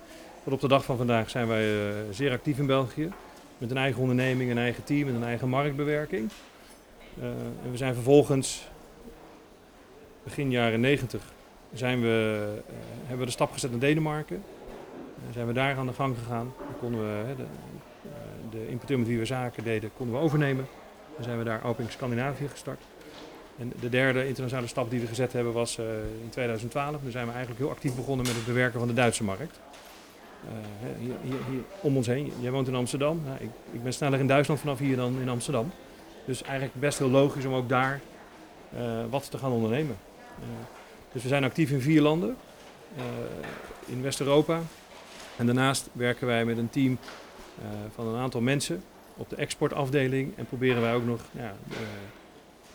Tot 0.45 0.53
op 0.53 0.61
de 0.61 0.69
dag 0.69 0.85
van 0.85 0.97
vandaag 0.97 1.31
zijn 1.31 1.47
wij 1.47 1.65
uh, 1.65 1.95
zeer 2.11 2.31
actief 2.31 2.59
in 2.59 2.67
België. 2.67 3.11
Met 3.59 3.71
een 3.71 3.77
eigen 3.77 4.01
onderneming, 4.01 4.51
een 4.51 4.59
eigen 4.59 4.85
team 4.85 5.09
en 5.09 5.15
een 5.15 5.25
eigen 5.25 5.49
marktbewerking. 5.49 6.31
Uh, 7.19 7.25
en 7.65 7.71
we 7.71 7.77
zijn 7.77 7.95
vervolgens 7.95 8.69
begin 10.25 10.51
jaren 10.51 10.81
90 10.81 11.23
zijn 11.75 12.01
we, 12.01 12.39
uh, 12.41 12.75
hebben 12.99 13.19
we 13.19 13.25
de 13.25 13.31
stap 13.31 13.53
gezet 13.53 13.71
naar 13.71 13.81
Denemarken. 13.81 14.37
Uh, 14.37 15.35
zijn 15.35 15.47
we 15.47 15.53
daar 15.53 15.77
aan 15.77 15.87
de 15.87 15.93
gang 15.93 16.17
gegaan. 16.19 16.53
Dan 16.59 16.79
konden 16.79 17.01
we 17.01 17.35
de, 17.37 17.45
de 18.51 18.69
importeur 18.69 18.99
met 18.99 19.07
wie 19.07 19.19
we 19.19 19.25
zaken 19.25 19.65
deden, 19.65 19.91
konden 19.97 20.17
we 20.17 20.23
overnemen. 20.23 20.67
Dan 21.15 21.25
zijn 21.25 21.39
we 21.39 21.45
daar 21.45 21.65
Oping 21.65 21.91
Scandinavië 21.91 22.49
gestart. 22.49 22.81
En 23.59 23.73
de 23.81 23.89
derde 23.89 24.27
internationale 24.27 24.69
stap 24.69 24.91
die 24.91 25.01
we 25.01 25.07
gezet 25.07 25.33
hebben 25.33 25.53
was 25.53 25.79
in 26.23 26.29
2012. 26.31 26.91
Dan 27.03 27.11
zijn 27.11 27.27
we 27.27 27.33
eigenlijk 27.33 27.61
heel 27.61 27.71
actief 27.71 27.95
begonnen 27.95 28.27
met 28.27 28.35
het 28.35 28.47
bewerken 28.47 28.79
van 28.79 28.89
de 28.89 28.95
Duitse 28.95 29.25
markt. 29.25 29.61
Hier, 30.99 31.15
hier, 31.23 31.39
hier, 31.51 31.61
om 31.81 31.97
ons 31.97 32.07
heen. 32.07 32.33
Jij 32.41 32.51
woont 32.51 32.69
in 32.69 32.75
Amsterdam. 32.75 33.21
Nou, 33.25 33.37
ik, 33.41 33.51
ik 33.73 33.83
ben 33.83 33.93
sneller 33.93 34.19
in 34.19 34.27
Duitsland 34.27 34.61
vanaf 34.61 34.79
hier 34.79 34.97
dan 34.97 35.21
in 35.21 35.29
Amsterdam. 35.29 35.71
Dus 36.25 36.43
eigenlijk 36.43 36.75
best 36.75 36.99
heel 36.99 37.11
logisch 37.11 37.45
om 37.45 37.55
ook 37.55 37.69
daar 37.69 38.01
wat 39.11 39.31
te 39.31 39.39
gaan 39.39 39.53
ondernemen. 39.53 39.97
Uh, 40.39 40.47
dus 41.13 41.23
we 41.23 41.29
zijn 41.29 41.45
actief 41.45 41.71
in 41.71 41.81
vier 41.81 42.03
landen, 42.03 42.37
uh, 42.97 43.03
in 43.87 44.03
West-Europa. 44.03 44.61
En 45.37 45.47
daarnaast 45.47 45.89
werken 45.93 46.27
wij 46.27 46.45
met 46.45 46.59
een 46.59 46.71
team 46.71 46.99
van 47.95 48.07
een 48.07 48.21
aantal 48.21 48.41
mensen 48.41 48.83
op 49.17 49.31
de 49.31 49.37
exportafdeling. 49.37 50.33
En 50.37 50.47
proberen 50.47 50.83
wij 50.83 50.95
ook 50.95 51.05
nog 51.05 51.21
ja, 51.31 51.55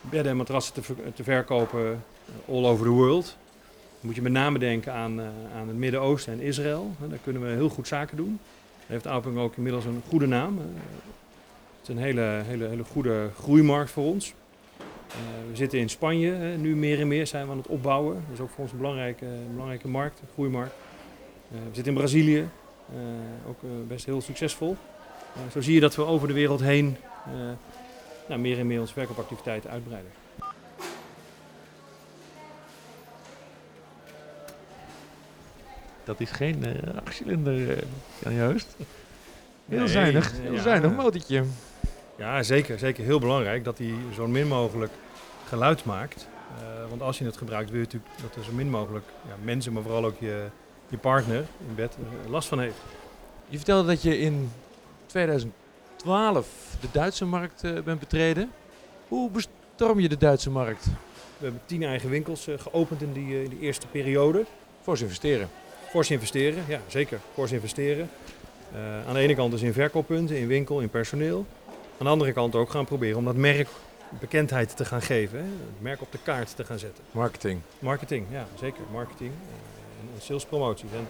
bedden 0.02 0.32
en 0.32 0.38
matrassen 0.38 0.74
te, 0.74 0.82
te, 1.14 1.24
verkopen 1.24 2.04
all 2.48 2.66
over 2.66 2.86
the 2.86 2.92
world. 2.92 3.26
Dan 3.26 4.00
moet 4.02 4.16
je 4.16 4.22
met 4.22 4.32
name 4.32 4.60
denken 4.60 4.94
aan, 4.94 5.22
aan 5.56 5.68
het 5.68 5.78
Midden-Oosten 5.78 6.34
en 6.34 6.40
Israël. 6.40 6.96
Daar 7.08 7.20
kunnen 7.24 7.42
we 7.42 7.48
heel 7.48 7.70
goed 7.70 7.88
zaken 7.88 8.18
doen. 8.18 8.40
Daar 8.80 8.88
heeft 8.88 9.06
Auping 9.06 9.38
ook 9.38 9.56
inmiddels 9.56 9.86
een 9.86 10.02
goede 10.08 10.28
naam. 10.28 10.58
Het 10.58 11.82
is 11.82 11.88
een 11.88 11.98
hele, 11.98 12.42
hele, 12.46 12.68
hele 12.68 12.84
goede 12.84 13.30
groeimarkt 13.38 13.92
voor 13.92 14.04
ons. 14.04 14.34
Uh, 15.10 15.50
we 15.50 15.56
zitten 15.56 15.80
in 15.80 15.90
Spanje, 15.90 16.32
hè. 16.32 16.58
nu 16.58 16.76
meer 16.76 17.00
en 17.00 17.08
meer 17.08 17.28
zijn 17.28 17.46
we 17.46 17.52
aan 17.52 17.58
het 17.58 17.68
opbouwen. 17.68 18.14
Dat 18.14 18.34
is 18.34 18.40
ook 18.40 18.50
voor 18.50 18.64
ons 18.64 18.72
een 18.72 18.78
belangrijke, 18.78 19.26
belangrijke 19.52 19.88
markt, 19.88 20.20
een 20.20 20.28
groeimarkt. 20.34 20.74
Uh, 21.52 21.58
we 21.58 21.76
zitten 21.76 21.94
in 21.94 22.00
Brazilië, 22.00 22.50
uh, 22.94 23.50
ook 23.50 23.60
best 23.88 24.06
heel 24.06 24.22
succesvol. 24.22 24.78
zo 25.52 25.62
zie 25.62 25.74
je 25.74 25.80
dat 25.80 25.96
we 25.96 26.06
over 26.06 26.28
de 26.28 26.34
wereld 26.34 26.60
heen 26.60 26.98
nou, 28.28 28.42
meer 28.42 28.60
en 28.60 28.68
meer 28.68 28.80
onze 28.80 28.94
verkoopactiviteiten 28.94 29.70
uitbreiden. 29.70 30.12
Dat 36.04 36.20
is 36.20 36.32
geen 36.32 36.66
achtcilinder, 37.06 37.84
Jan 38.24 38.34
Joost. 38.34 38.76
Heel 39.66 39.80
nee, 39.80 39.88
zuinig, 39.88 40.32
heel 40.42 40.54
ja. 40.54 40.62
zuinig 40.62 40.96
motortje. 40.96 41.44
Ja, 42.20 42.44
zeker. 42.44 42.80
Zeker 42.80 43.04
heel 43.04 43.20
belangrijk 43.20 43.64
dat 43.64 43.78
hij 43.78 43.94
zo 44.14 44.28
min 44.28 44.48
mogelijk 44.48 44.92
geluid 45.48 45.86
maakt. 45.86 46.28
Uh, 46.62 46.90
want 46.90 47.02
als 47.02 47.18
je 47.18 47.26
het 47.26 47.38
gebruikt, 47.38 47.70
wil 47.70 47.80
je 47.80 47.86
natuurlijk 47.86 48.14
dat 48.22 48.36
er 48.36 48.44
zo 48.44 48.52
min 48.52 48.70
mogelijk 48.70 49.06
ja, 49.28 49.36
mensen, 49.44 49.74
maar 49.74 49.84
vooral 49.84 50.06
ook 50.06 50.20
je, 50.20 50.46
je 50.88 50.98
partner 50.98 51.46
in 51.68 51.76
bed 51.76 51.98
uh, 52.00 52.30
last 52.30 52.48
van 52.48 52.60
heeft. 52.60 52.78
Je 53.48 53.58
vertelde 53.58 53.88
dat 53.88 54.02
je 54.02 54.20
in 54.20 54.52
2012 55.06 55.54
de 56.82 56.88
Duitse 56.92 57.26
markt 57.26 57.64
uh, 57.64 57.82
bent 57.82 58.00
betreden. 58.00 58.52
Hoe 59.08 59.32
bestorm 59.32 60.00
je 60.00 60.10
de 60.10 60.18
Duitse 60.18 60.50
markt? 60.50 60.86
We 61.38 61.44
hebben 61.44 61.62
tien 61.66 61.84
eigen 61.84 62.10
winkels 62.10 62.48
geopend 62.58 63.02
in 63.02 63.14
die, 63.14 63.44
in 63.44 63.50
die 63.50 63.60
eerste 63.60 63.88
periode. 63.88 64.46
Fors 64.82 65.02
investeren. 65.02 65.50
Fors 65.90 66.12
investeren, 66.12 66.64
ja 66.68 66.80
zeker. 66.88 67.20
Fors 67.34 67.52
investeren. 67.52 68.10
aan 69.08 69.14
de 69.14 69.20
ene 69.20 69.36
kant 69.36 69.52
dus 69.52 69.62
in 69.62 69.74
verkooppunten, 69.74 70.38
in 70.38 70.48
winkel, 70.48 70.80
in 70.80 70.90
personeel. 70.90 71.46
Aan 72.00 72.06
de 72.06 72.12
andere 72.12 72.32
kant 72.32 72.56
ook 72.56 72.70
gaan 72.70 72.86
proberen 72.86 73.18
om 73.18 73.26
dat 73.26 73.36
merk 73.36 73.68
bekendheid 74.20 74.78
te 74.78 74.86
gaan 74.86 75.02
geven. 75.02 75.38
Hè? 75.38 75.44
Het 75.44 75.82
merk 75.82 76.02
op 76.02 76.12
de 76.12 76.18
kaart 76.24 76.56
te 76.56 76.66
gaan 76.66 76.80
zetten. 76.80 77.04
Marketing. 77.12 77.62
Marketing, 77.80 78.26
ja 78.32 78.48
zeker. 78.60 78.82
Marketing 78.92 79.32
en, 79.32 80.10
en 80.16 80.22
salespromoties. 80.22 80.92
En, 80.92 81.08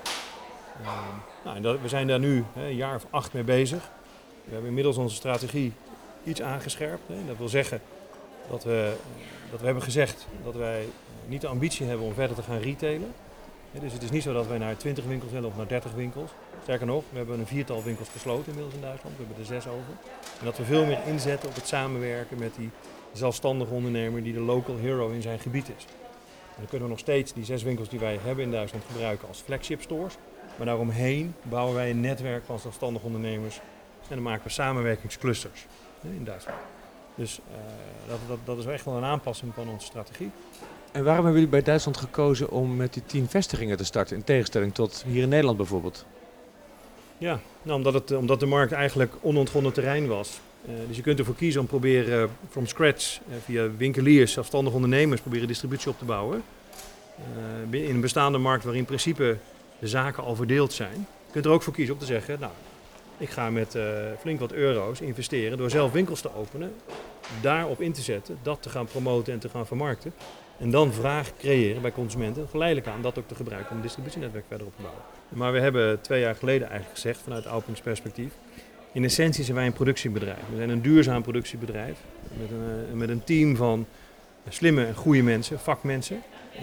uh, 0.81 0.87
nou, 1.43 1.55
en 1.55 1.61
dat, 1.61 1.81
we 1.81 1.87
zijn 1.87 2.07
daar 2.07 2.19
nu 2.19 2.43
hè, 2.53 2.65
een 2.65 2.75
jaar 2.75 2.95
of 2.95 3.05
acht 3.09 3.33
mee 3.33 3.43
bezig. 3.43 3.89
We 4.43 4.51
hebben 4.51 4.67
inmiddels 4.69 4.97
onze 4.97 5.15
strategie 5.15 5.73
iets 6.23 6.41
aangescherpt. 6.41 7.07
Hè? 7.07 7.15
Dat 7.27 7.37
wil 7.37 7.49
zeggen 7.49 7.81
dat 8.49 8.63
we, 8.63 8.93
dat 9.51 9.59
we 9.59 9.65
hebben 9.65 9.83
gezegd 9.83 10.27
dat 10.43 10.55
wij 10.55 10.85
niet 11.25 11.41
de 11.41 11.47
ambitie 11.47 11.85
hebben 11.85 12.05
om 12.05 12.13
verder 12.13 12.35
te 12.35 12.43
gaan 12.43 12.59
retailen. 12.59 13.13
Dus 13.71 13.93
het 13.93 14.03
is 14.03 14.11
niet 14.11 14.23
zo 14.23 14.33
dat 14.33 14.47
wij 14.47 14.57
naar 14.57 14.77
20 14.77 15.05
winkels 15.05 15.31
willen 15.31 15.49
of 15.49 15.57
naar 15.57 15.67
30 15.67 15.91
winkels. 15.91 16.31
Sterker 16.61 16.87
nog, 16.87 17.03
we 17.11 17.17
hebben 17.17 17.39
een 17.39 17.47
viertal 17.47 17.83
winkels 17.83 18.09
gesloten 18.09 18.47
inmiddels 18.47 18.75
in 18.75 18.81
Duitsland. 18.81 19.17
We 19.17 19.23
hebben 19.23 19.41
er 19.43 19.61
zes 19.61 19.67
over. 19.67 19.93
En 20.39 20.45
dat 20.45 20.57
we 20.57 20.63
veel 20.63 20.85
meer 20.85 20.99
inzetten 21.05 21.49
op 21.49 21.55
het 21.55 21.67
samenwerken 21.67 22.37
met 22.37 22.55
die 22.55 22.69
zelfstandige 23.13 23.73
ondernemer 23.73 24.23
die 24.23 24.33
de 24.33 24.39
local 24.39 24.77
hero 24.77 25.09
in 25.09 25.21
zijn 25.21 25.39
gebied 25.39 25.69
is. 25.77 25.85
En 26.49 26.55
dan 26.55 26.65
kunnen 26.67 26.87
we 26.87 26.93
nog 26.93 26.99
steeds 26.99 27.33
die 27.33 27.45
zes 27.45 27.63
winkels 27.63 27.89
die 27.89 27.99
wij 27.99 28.19
hebben 28.23 28.43
in 28.43 28.51
Duitsland 28.51 28.83
gebruiken 28.91 29.27
als 29.27 29.39
flagship 29.39 29.81
stores. 29.81 30.13
Maar 30.55 30.65
daaromheen 30.65 31.35
bouwen 31.41 31.75
wij 31.75 31.89
een 31.89 32.01
netwerk 32.01 32.45
van 32.45 32.59
zelfstandige 32.59 33.05
ondernemers. 33.05 33.55
En 34.01 34.15
dan 34.15 34.23
maken 34.23 34.43
we 34.43 34.49
samenwerkingsclusters 34.49 35.65
in 36.01 36.23
Duitsland. 36.23 36.59
Dus 37.15 37.39
uh, 37.39 37.55
dat, 38.07 38.19
dat, 38.27 38.37
dat 38.45 38.57
is 38.57 38.65
echt 38.65 38.85
wel 38.85 38.95
een 38.95 39.03
aanpassing 39.03 39.53
van 39.53 39.69
onze 39.69 39.85
strategie. 39.85 40.31
En 40.91 41.03
waarom 41.03 41.25
hebben 41.25 41.41
jullie 41.41 41.57
bij 41.57 41.61
Duitsland 41.61 41.97
gekozen 41.97 42.49
om 42.49 42.75
met 42.75 42.93
die 42.93 43.03
tien 43.05 43.27
vestigingen 43.29 43.77
te 43.77 43.85
starten, 43.85 44.15
in 44.15 44.23
tegenstelling 44.23 44.73
tot 44.73 45.03
hier 45.07 45.23
in 45.23 45.29
Nederland 45.29 45.57
bijvoorbeeld? 45.57 46.05
Ja, 47.19 47.39
nou, 47.61 47.77
omdat, 47.77 47.93
het, 47.93 48.11
omdat 48.11 48.39
de 48.39 48.45
markt 48.45 48.71
eigenlijk 48.71 49.13
onontgonnen 49.21 49.73
terrein 49.73 50.07
was. 50.07 50.39
Uh, 50.65 50.71
dus 50.87 50.95
je 50.95 51.01
kunt 51.01 51.19
ervoor 51.19 51.35
kiezen 51.35 51.61
om 51.61 51.67
proberen 51.67 52.23
uh, 52.23 52.29
from 52.49 52.67
scratch 52.67 53.19
via 53.45 53.69
winkeliers, 53.77 54.31
zelfstandige 54.31 54.75
ondernemers, 54.75 55.21
proberen 55.21 55.47
distributie 55.47 55.89
op 55.89 55.97
te 55.97 56.05
bouwen. 56.05 56.43
in 57.69 57.89
een 57.89 58.01
bestaande 58.01 58.37
markt 58.37 58.63
waarin 58.63 58.81
in 58.81 58.87
principe 58.87 59.37
de 59.79 59.87
zaken 59.87 60.23
al 60.23 60.35
verdeeld 60.35 60.73
zijn. 60.73 61.07
Je 61.25 61.31
kunt 61.31 61.45
er 61.45 61.51
ook 61.51 61.61
voor 61.61 61.73
kiezen 61.73 61.93
om 61.93 61.99
te 61.99 62.05
zeggen, 62.05 62.39
nou, 62.39 62.51
ik 63.17 63.29
ga 63.29 63.49
met 63.49 63.75
flink 64.19 64.39
wat 64.39 64.51
euro's 64.51 65.01
investeren 65.01 65.57
door 65.57 65.69
zelf 65.69 65.91
winkels 65.91 66.21
te 66.21 66.35
openen, 66.35 66.73
daarop 67.41 67.81
in 67.81 67.93
te 67.93 68.01
zetten, 68.01 68.37
dat 68.41 68.61
te 68.61 68.69
gaan 68.69 68.85
promoten 68.85 69.33
en 69.33 69.39
te 69.39 69.49
gaan 69.49 69.67
vermarkten. 69.67 70.13
En 70.59 70.71
dan 70.71 70.93
vraag 70.93 71.31
creëren 71.37 71.81
bij 71.81 71.91
consumenten, 71.91 72.47
geleidelijk 72.49 72.87
aan 72.87 73.01
dat 73.01 73.17
ook 73.17 73.27
te 73.27 73.35
gebruiken 73.35 73.69
om 73.69 73.75
een 73.75 73.81
distributienetwerk 73.81 74.45
verder 74.47 74.67
op 74.67 74.75
te 74.75 74.81
bouwen. 74.81 75.03
Maar 75.29 75.51
we 75.51 75.59
hebben 75.59 76.01
twee 76.01 76.21
jaar 76.21 76.35
geleden 76.35 76.67
eigenlijk 76.67 76.99
gezegd, 76.99 77.21
vanuit 77.21 77.47
Alpings 77.47 77.81
perspectief, 77.81 78.31
in 78.91 79.03
essentie 79.03 79.43
zijn 79.43 79.57
wij 79.57 79.65
een 79.65 79.73
productiebedrijf. 79.73 80.39
We 80.49 80.57
zijn 80.57 80.69
een 80.69 80.81
duurzaam 80.81 81.21
productiebedrijf 81.21 81.97
met 82.39 82.51
een, 82.51 82.85
eh, 82.89 82.93
met 82.93 83.09
een 83.09 83.23
team 83.23 83.55
van 83.55 83.85
slimme 84.49 84.85
en 84.85 84.95
goede 84.95 85.23
mensen, 85.23 85.59
vakmensen. 85.59 86.21
Eh, 86.55 86.61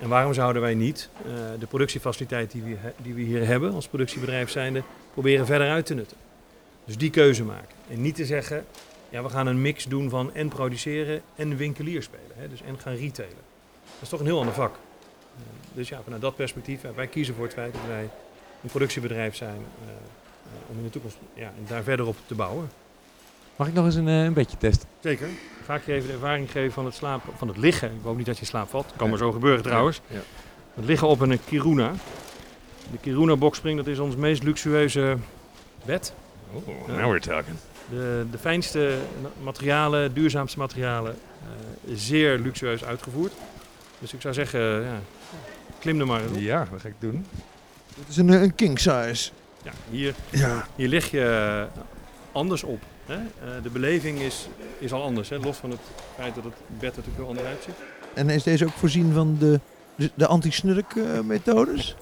en 0.00 0.08
waarom 0.08 0.34
zouden 0.34 0.62
wij 0.62 0.74
niet 0.74 1.08
de 1.58 1.66
productiefaciliteit 1.66 2.50
die 2.50 2.62
we, 2.62 2.76
die 3.02 3.14
we 3.14 3.20
hier 3.20 3.46
hebben 3.46 3.72
als 3.72 3.88
productiebedrijf 3.88 4.50
zijnde 4.50 4.82
proberen 5.12 5.46
verder 5.46 5.70
uit 5.70 5.86
te 5.86 5.94
nutten? 5.94 6.16
Dus 6.84 6.96
die 6.96 7.10
keuze 7.10 7.44
maken. 7.44 7.76
En 7.90 8.00
niet 8.02 8.14
te 8.14 8.24
zeggen, 8.24 8.64
ja, 9.08 9.22
we 9.22 9.28
gaan 9.28 9.46
een 9.46 9.60
mix 9.60 9.84
doen 9.84 10.10
van 10.10 10.34
en 10.34 10.48
produceren 10.48 11.22
en 11.36 11.56
winkelier 11.56 12.02
spelen. 12.02 12.32
Hè, 12.34 12.48
dus 12.48 12.62
en 12.62 12.78
gaan 12.78 12.94
retailen. 12.94 13.44
Dat 13.84 14.02
is 14.02 14.08
toch 14.08 14.20
een 14.20 14.26
heel 14.26 14.38
ander 14.38 14.54
vak. 14.54 14.78
dus 15.72 15.88
ja, 15.88 16.00
vanuit 16.04 16.22
dat 16.22 16.36
perspectief, 16.36 16.80
wij 16.94 17.06
kiezen 17.06 17.34
voor 17.34 17.44
het 17.44 17.54
feit 17.54 17.72
dat 17.72 17.86
wij 17.86 18.08
een 18.62 18.68
productiebedrijf 18.68 19.36
zijn 19.36 19.64
om 20.70 20.76
in 20.76 20.82
de 20.82 20.90
toekomst 20.90 21.16
ja, 21.34 21.52
daar 21.66 21.82
verder 21.82 22.06
op 22.06 22.16
te 22.26 22.34
bouwen. 22.34 22.70
Mag 23.56 23.68
ik 23.68 23.74
nog 23.74 23.84
eens 23.84 23.94
een, 23.94 24.06
een 24.06 24.32
beetje 24.32 24.56
testen? 24.56 24.88
Zeker. 25.00 25.28
Ga 25.64 25.74
ik 25.74 25.86
je 25.86 25.92
even 25.92 26.08
de 26.08 26.12
ervaring 26.14 26.50
geven 26.50 26.72
van 26.72 26.84
het, 26.84 26.94
slapen, 26.94 27.32
van 27.36 27.48
het 27.48 27.56
liggen. 27.56 27.88
Ik 27.88 28.02
hoop 28.02 28.16
niet 28.16 28.26
dat 28.26 28.38
je 28.38 28.44
slaap 28.44 28.68
valt. 28.68 28.88
Dat 28.88 28.96
kan 28.96 29.08
maar 29.08 29.18
zo 29.18 29.32
gebeuren 29.32 29.62
trouwens. 29.62 30.00
Ja. 30.06 30.20
Het 30.74 30.84
liggen 30.84 31.08
op 31.08 31.20
een 31.20 31.44
Kiruna. 31.44 31.92
De 32.90 32.98
Kiruna 33.00 33.36
boxspring, 33.36 33.76
dat 33.76 33.86
is 33.86 33.98
ons 33.98 34.16
meest 34.16 34.42
luxueuze 34.42 35.16
bed. 35.84 36.14
Oh, 36.52 36.88
now 36.88 37.10
we're 37.10 37.20
talking. 37.20 37.56
De, 37.90 38.26
de 38.30 38.38
fijnste 38.38 38.98
materialen, 39.42 40.14
duurzaamste 40.14 40.58
materialen. 40.58 41.16
Uh, 41.42 41.96
zeer 41.96 42.38
luxueus 42.38 42.84
uitgevoerd. 42.84 43.32
Dus 43.98 44.12
ik 44.12 44.20
zou 44.20 44.34
zeggen, 44.34 44.60
ja, 44.60 45.00
klim 45.78 46.00
er 46.00 46.06
maar 46.06 46.22
op. 46.22 46.38
Ja, 46.38 46.66
dat 46.70 46.80
ga 46.80 46.88
ik 46.88 46.94
doen. 46.98 47.26
Het 47.98 48.08
is 48.08 48.16
een, 48.16 48.28
een 48.28 48.54
king 48.54 48.78
size. 48.78 49.30
Ja, 49.62 49.72
hier, 49.90 50.14
ja. 50.30 50.66
hier 50.74 50.88
lig 50.88 51.10
je 51.10 51.66
anders 52.32 52.62
op. 52.62 52.82
Hè? 53.06 53.16
Uh, 53.16 53.62
de 53.62 53.70
beleving 53.70 54.18
is, 54.18 54.48
is 54.78 54.92
al 54.92 55.02
anders, 55.02 55.28
hè? 55.28 55.38
los 55.38 55.56
van 55.56 55.70
het 55.70 55.80
feit 56.14 56.34
dat 56.34 56.44
het 56.44 56.54
bed 56.68 56.90
er 56.90 56.96
natuurlijk 56.96 57.16
heel 57.16 57.28
anders 57.28 57.46
uitziet. 57.46 57.74
En 58.14 58.30
is 58.30 58.42
deze 58.42 58.64
ook 58.64 58.72
voorzien 58.72 59.12
van 59.12 59.36
de, 59.38 59.60
de, 60.14 60.26
anti-snurk 60.26 60.94
uh, 60.94 61.20
methodes? 61.20 61.96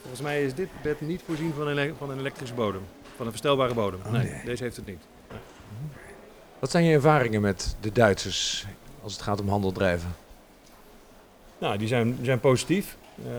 Volgens 0.00 0.20
mij 0.20 0.44
is 0.44 0.54
dit 0.54 0.68
bed 0.82 1.00
niet 1.00 1.22
voorzien 1.26 1.52
van 1.56 1.68
een, 1.68 1.94
van 1.98 2.10
een 2.10 2.18
elektrische 2.18 2.54
bodem, 2.54 2.82
van 3.16 3.26
een 3.26 3.32
verstelbare 3.32 3.74
bodem. 3.74 4.00
Oh, 4.06 4.12
nee, 4.12 4.40
deze 4.44 4.62
heeft 4.62 4.76
het 4.76 4.86
niet. 4.86 5.02
Wat 6.58 6.70
zijn 6.70 6.84
je 6.84 6.94
ervaringen 6.94 7.40
met 7.40 7.76
de 7.80 7.92
Duitsers 7.92 8.66
als 9.02 9.12
het 9.12 9.22
gaat 9.22 9.40
om 9.40 9.48
handel 9.48 9.72
drijven? 9.72 10.14
Nou, 11.58 11.78
die 11.78 11.88
zijn, 11.88 12.18
zijn 12.22 12.40
positief. 12.40 12.96
Uh, 13.26 13.32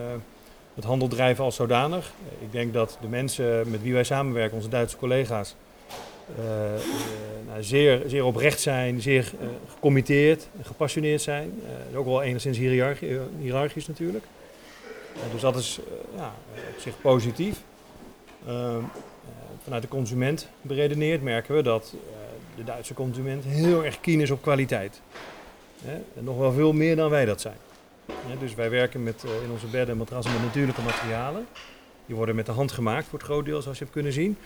het 0.73 0.83
handel 0.83 1.07
drijven 1.07 1.43
als 1.43 1.55
zodanig. 1.55 2.11
Ik 2.39 2.51
denk 2.51 2.73
dat 2.73 2.97
de 3.01 3.07
mensen 3.07 3.69
met 3.69 3.81
wie 3.81 3.93
wij 3.93 4.03
samenwerken, 4.03 4.57
onze 4.57 4.69
Duitse 4.69 4.97
collega's, 4.97 5.55
uh, 6.39 6.45
nou, 7.47 7.63
zeer, 7.63 8.03
zeer 8.07 8.25
oprecht 8.25 8.59
zijn, 8.59 9.01
zeer 9.01 9.31
gecommitteerd, 9.73 10.47
gepassioneerd 10.61 11.21
zijn. 11.21 11.61
Ook 11.95 12.05
wel 12.05 12.21
enigszins 12.21 12.57
hiërarchisch 12.57 13.88
natuurlijk. 13.88 14.25
dus 15.31 15.41
dat 15.41 15.55
is 15.55 15.79
ja, 16.15 16.33
op 16.75 16.79
zich 16.79 17.01
positief. 17.01 17.61
Vanuit 19.63 19.82
de 19.82 19.88
consument 19.88 20.48
beredeneerd 20.62 21.22
merken 21.22 21.56
we 21.56 21.62
dat 21.62 21.94
de 22.55 22.64
Duitse 22.64 22.94
consument 22.94 23.44
heel 23.44 23.85
erg 23.85 24.00
keen 24.00 24.22
is 24.22 24.31
op 24.31 24.42
kwaliteit. 24.42 25.01
en 25.85 26.24
nog 26.24 26.38
wel 26.38 26.51
veel 26.51 26.74
meer 26.74 26.96
dan 26.96 27.09
wij 27.09 27.25
dat 27.25 27.42
zijn. 27.42 27.57
dus 28.40 28.55
wij 28.55 28.70
werken 28.70 29.03
met, 29.03 29.24
in 29.44 29.51
onze 29.51 29.68
bedden 29.68 29.90
en 29.90 29.98
matrassen 29.98 30.33
met 30.33 30.44
natuurlijke 30.44 30.81
materialen. 30.81 31.48
Die 32.05 32.16
worden 32.16 32.35
met 32.35 32.46
de 32.46 32.51
hand 32.51 32.72
gemaakt 32.72 33.07
voor 33.07 33.20
het 33.20 33.27
groot 33.27 33.46
deel, 33.46 33.62
zoals 33.62 33.77
je 33.77 33.83
hebt 33.83 33.96
kunnen 33.96 34.14
zien. 34.14 34.38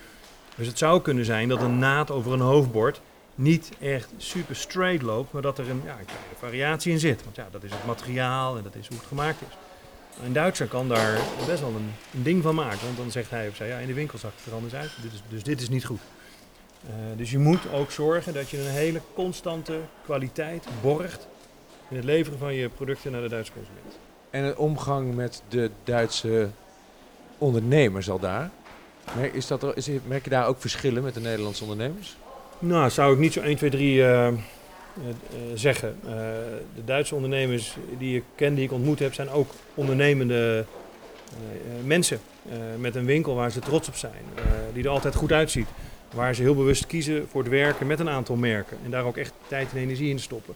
Dus 0.56 0.66
het 0.66 0.78
zou 0.78 1.00
kunnen 1.00 1.24
zijn 1.24 1.48
dat 1.48 1.60
een 1.60 1.78
naad 1.78 2.10
over 2.10 2.32
een 2.32 2.40
hoofdbord 2.40 3.00
niet 3.34 3.70
echt 3.80 4.12
super 4.16 4.56
straight 4.56 5.02
loopt, 5.02 5.32
maar 5.32 5.42
dat 5.42 5.58
er 5.58 5.70
een, 5.70 5.82
ja, 5.84 5.98
een 5.98 6.38
variatie 6.38 6.92
in 6.92 6.98
zit. 6.98 7.24
Want 7.24 7.36
ja, 7.36 7.48
dat 7.50 7.62
is 7.62 7.70
het 7.70 7.86
materiaal 7.86 8.56
en 8.56 8.62
dat 8.62 8.74
is 8.74 8.88
hoe 8.88 8.96
het 8.96 9.06
gemaakt 9.06 9.40
is. 9.40 9.56
Een 10.24 10.32
Duitser 10.32 10.66
kan 10.66 10.88
daar 10.88 11.18
best 11.46 11.60
wel 11.60 11.68
een, 11.68 11.92
een, 12.14 12.22
ding 12.22 12.42
van 12.42 12.54
maken, 12.54 12.84
want 12.84 12.96
dan 12.96 13.10
zegt 13.10 13.30
hij 13.30 13.48
of 13.48 13.56
zij, 13.56 13.68
ja, 13.68 13.78
in 13.78 13.86
de 13.86 13.94
winkel 13.94 14.18
zag 14.18 14.32
het 14.36 14.46
er 14.46 14.54
anders 14.54 14.74
uit, 14.74 14.90
dit 15.02 15.12
is, 15.12 15.22
dus 15.28 15.42
dit 15.42 15.60
is 15.60 15.68
niet 15.68 15.84
goed. 15.84 16.00
Uh, 16.84 16.90
dus 17.16 17.30
je 17.30 17.38
moet 17.38 17.72
ook 17.72 17.90
zorgen 17.90 18.34
dat 18.34 18.50
je 18.50 18.58
een 18.58 18.70
hele 18.70 19.00
constante 19.14 19.80
kwaliteit 20.04 20.66
borgt 20.82 21.26
in 21.88 21.96
het 21.96 22.04
leveren 22.04 22.38
van 22.38 22.54
je 22.54 22.68
producten 22.68 23.12
naar 23.12 23.20
de 23.20 23.28
Duitse 23.28 23.52
consument. 23.52 23.98
En 24.30 24.46
de 24.46 24.56
omgang 24.56 25.14
met 25.14 25.42
de 25.48 25.70
Duitse 25.84 26.48
ondernemers 27.38 28.10
al 28.10 28.18
daar? 28.18 28.50
Is 29.32 29.46
dat 29.46 29.62
er, 29.62 29.76
is, 29.76 29.88
merk 30.06 30.24
je 30.24 30.30
daar 30.30 30.46
ook 30.46 30.60
verschillen 30.60 31.02
met 31.02 31.14
de 31.14 31.20
Nederlandse 31.20 31.62
ondernemers? 31.62 32.16
Nou, 32.58 32.90
zou 32.90 33.12
ik 33.12 33.18
niet 33.18 33.32
zo 33.32 33.40
1, 33.40 33.56
2, 33.56 33.70
3 33.70 33.94
uh, 33.94 34.26
uh, 34.26 34.32
zeggen. 35.54 35.96
Uh, 36.04 36.10
de 36.74 36.84
Duitse 36.84 37.14
ondernemers 37.14 37.76
die 37.98 38.16
ik 38.16 38.22
ken, 38.34 38.54
die 38.54 38.64
ik 38.64 38.72
ontmoet 38.72 38.98
heb, 38.98 39.14
zijn 39.14 39.30
ook 39.30 39.50
ondernemende 39.74 40.64
mensen. 41.84 42.20
Met 42.78 42.94
een 42.94 43.04
winkel 43.04 43.34
waar 43.34 43.50
ze 43.50 43.60
trots 43.60 43.88
op 43.88 43.96
zijn, 43.96 44.22
die 44.72 44.84
er 44.84 44.90
altijd 44.90 45.14
goed 45.14 45.32
uitziet. 45.32 45.68
Waar 46.14 46.34
ze 46.34 46.42
heel 46.42 46.54
bewust 46.54 46.86
kiezen 46.86 47.28
voor 47.28 47.42
het 47.42 47.50
werken 47.50 47.86
met 47.86 48.00
een 48.00 48.08
aantal 48.08 48.36
merken. 48.36 48.78
En 48.84 48.90
daar 48.90 49.04
ook 49.04 49.16
echt 49.16 49.32
tijd 49.46 49.72
en 49.72 49.78
energie 49.78 50.10
in 50.10 50.18
stoppen. 50.18 50.54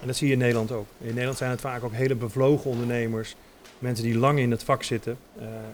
En 0.00 0.06
dat 0.06 0.16
zie 0.16 0.26
je 0.26 0.32
in 0.32 0.38
Nederland 0.38 0.72
ook. 0.72 0.86
In 0.98 1.06
Nederland 1.06 1.38
zijn 1.38 1.50
het 1.50 1.60
vaak 1.60 1.84
ook 1.84 1.92
hele 1.92 2.14
bevlogen 2.14 2.70
ondernemers 2.70 3.34
mensen 3.78 4.04
die 4.04 4.18
lang 4.18 4.38
in 4.38 4.50
het 4.50 4.64
vak 4.64 4.82
zitten 4.82 5.16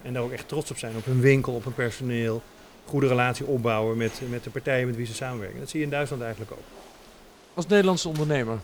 en 0.03 0.13
daar 0.13 0.23
ook 0.23 0.33
echt 0.33 0.49
trots 0.49 0.71
op 0.71 0.79
zijn, 0.79 0.97
op 0.97 1.05
hun 1.05 1.21
winkel, 1.21 1.53
op 1.53 1.65
hun 1.65 1.75
personeel, 1.75 2.43
goede 2.85 3.07
relatie 3.07 3.47
opbouwen 3.47 3.97
met, 3.97 4.21
met 4.31 4.45
de 4.45 4.51
partijen 4.51 4.87
met 4.87 4.97
wie 4.97 5.07
ze 5.07 5.15
samenwerken. 5.15 5.59
Dat 5.59 5.69
zie 5.69 5.79
je 5.79 5.85
in 5.85 5.91
Duitsland 5.91 6.23
eigenlijk 6.23 6.53
ook. 6.53 6.65
Als 7.59 7.67
Nederlandse 7.67 8.09
ondernemer 8.09 8.59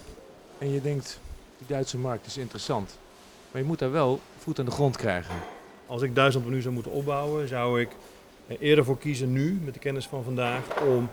en 0.59 0.73
je 0.73 0.81
denkt, 0.81 1.21
die 1.59 1.67
Duitse 1.67 1.99
markt 1.99 2.27
is 2.27 2.37
interessant, 2.37 2.99
maar 3.51 3.61
je 3.61 3.67
moet 3.67 3.79
daar 3.79 3.91
wel 3.91 4.21
voet 4.39 4.59
aan 4.59 4.65
de 4.65 4.71
grond 4.71 4.97
krijgen. 4.97 5.35
Als 5.87 6.03
ik 6.03 6.15
Duitsland 6.15 6.49
nu 6.49 6.61
zou 6.61 6.75
moeten 6.75 6.93
opbouwen, 6.93 7.49
zou 7.49 7.81
ik 7.81 7.89
eerder 8.59 8.85
voor 8.85 8.99
kiezen 8.99 9.33
nu, 9.33 9.61
met 9.65 9.75
de 9.75 9.81
kennis 9.81 10.07
van 10.07 10.25
vandaag, 10.25 10.81
om 10.81 11.09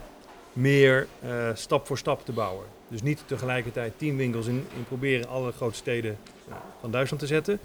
meer 0.53 1.07
uh, 1.23 1.49
stap 1.53 1.87
voor 1.87 1.97
stap 1.97 2.25
te 2.25 2.31
bouwen. 2.31 2.65
Dus 2.87 3.01
niet 3.01 3.23
tegelijkertijd 3.25 3.93
tien 3.97 4.17
winkels 4.17 4.47
in, 4.47 4.65
in 4.75 4.85
proberen 4.87 5.29
alle 5.29 5.51
grote 5.51 5.75
steden 5.75 6.17
van 6.79 6.91
Duitsland 6.91 7.21
te 7.21 7.29
zetten, 7.29 7.59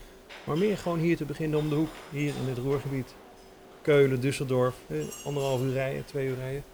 maar 0.45 0.59
meer 0.59 0.79
gewoon 0.79 0.99
hier 0.99 1.17
te 1.17 1.25
beginnen 1.25 1.59
om 1.59 1.69
de 1.69 1.75
hoek, 1.75 1.91
hier 2.11 2.33
in 2.43 2.49
het 2.49 2.59
Roergebied. 2.59 3.15
Keulen, 3.83 4.21
Düsseldorf, 4.21 4.75
eh, 4.87 4.97
anderhalf 5.25 5.61
uur 5.61 5.73
rijden, 5.73 6.05
twee 6.05 6.27
uur 6.27 6.37
rijden. 6.37 6.65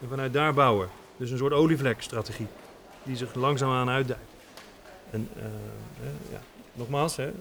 En 0.00 0.08
vanuit 0.08 0.32
daar 0.32 0.54
bouwen. 0.54 0.88
Dus 1.16 1.30
een 1.30 1.38
soort 1.38 1.52
olievlekstrategie 1.52 2.46
die 3.06 3.16
zich 3.16 3.34
langzaamaan 3.34 3.88
uitdijt. 3.88 4.18
En 5.10 5.28
uh, 5.36 5.42
ja, 6.32 6.40
nogmaals, 6.72 7.16
hè, 7.16 7.24
het 7.24 7.34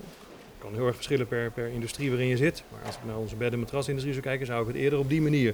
kan 0.58 0.73
heel 0.73 0.86
erg 0.86 0.95
verschillen 0.95 1.28
per, 1.28 1.51
per 1.51 1.67
industrie 1.67 2.10
waarin 2.10 2.28
je 2.28 2.38
zit. 2.38 2.63
Maar 2.71 2.82
als 2.86 2.95
ik 2.95 3.06
naar 3.06 3.17
onze 3.17 3.36
bed- 3.36 3.54
en 3.54 3.60
matrasindustrie 3.60 4.13
zou 4.13 4.25
kijken, 4.25 4.45
zou 4.45 4.62
ik 4.62 4.67
het 4.67 4.75
eerder 4.75 4.99
op 4.99 5.10
die 5.10 5.21
manier 5.21 5.54